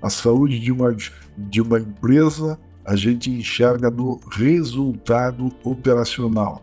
a 0.00 0.08
saúde 0.08 0.58
de 0.58 0.72
uma, 0.72 0.96
de 1.36 1.60
uma 1.60 1.78
empresa 1.78 2.58
a 2.84 2.96
gente 2.96 3.30
enxerga 3.30 3.90
no 3.90 4.18
resultado 4.30 5.52
operacional. 5.62 6.62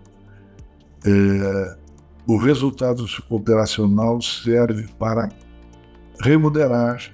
É, 1.05 1.77
o 2.25 2.37
resultado 2.37 3.05
operacional 3.29 4.19
serve 4.19 4.87
para 4.97 5.29
remunerar 6.19 7.13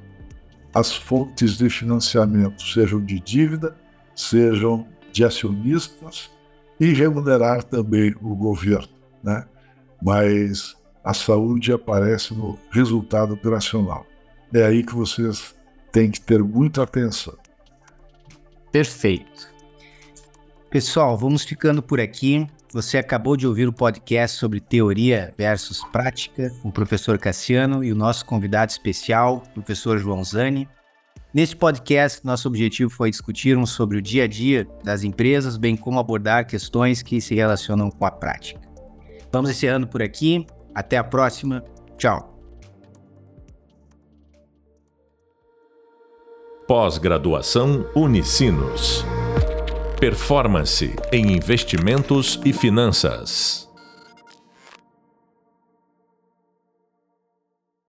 as 0.74 0.94
fontes 0.94 1.58
de 1.58 1.70
financiamento, 1.70 2.64
sejam 2.64 3.04
de 3.04 3.20
dívida, 3.20 3.76
sejam 4.16 4.88
de 5.12 5.26
acionistas, 5.26 6.32
e 6.80 6.94
remunerar 6.94 7.64
também 7.64 8.16
o 8.22 8.36
governo. 8.36 8.88
Né? 9.24 9.46
Mas 10.02 10.76
a 11.04 11.14
saúde 11.14 11.72
aparece 11.72 12.34
no 12.34 12.58
resultado 12.72 13.34
operacional. 13.34 14.06
É 14.54 14.64
aí 14.64 14.84
que 14.84 14.94
vocês 14.94 15.56
têm 15.92 16.12
que 16.12 16.22
ter 16.22 16.44
muita 16.44 16.84
atenção. 16.84 17.36
Perfeito. 18.72 19.50
Pessoal, 20.70 21.18
vamos 21.18 21.44
ficando 21.44 21.82
por 21.82 22.00
aqui. 22.00 22.48
Você 22.74 22.98
acabou 22.98 23.36
de 23.36 23.46
ouvir 23.46 23.68
o 23.68 23.74
podcast 23.74 24.38
sobre 24.38 24.62
teoria 24.62 25.34
versus 25.38 25.84
prática 25.92 26.50
com 26.62 26.70
o 26.70 26.72
professor 26.72 27.18
Cassiano 27.18 27.84
e 27.84 27.92
o 27.92 27.96
nosso 27.96 28.26
convidado 28.26 28.72
especial, 28.72 29.44
o 29.50 29.54
professor 29.56 29.98
João 29.98 30.24
Zani. 30.24 30.70
Nesse 31.34 31.56
podcast, 31.56 32.26
nosso 32.26 32.48
objetivo 32.48 32.90
foi 32.90 33.10
discutirmos 33.10 33.72
sobre 33.72 33.98
o 33.98 34.02
dia 34.02 34.24
a 34.24 34.28
dia 34.28 34.68
das 34.84 35.04
empresas, 35.04 35.58
bem 35.58 35.76
como 35.76 36.00
abordar 36.00 36.48
questões 36.48 37.02
que 37.02 37.20
se 37.20 37.36
relacionam 37.36 37.90
com 37.90 38.06
a 38.06 38.12
prática. 38.12 38.62
Vamos 39.32 39.50
encerrando 39.52 39.88
por 39.88 40.02
aqui. 40.02 40.46
Até 40.74 40.98
a 40.98 41.04
próxima. 41.04 41.64
Tchau. 41.98 42.32
Pós-graduação 46.68 47.86
Unicinos. 47.96 49.06
Performance 50.00 50.96
em 51.12 51.34
investimentos 51.34 52.40
e 52.46 52.54
finanças. 52.54 53.71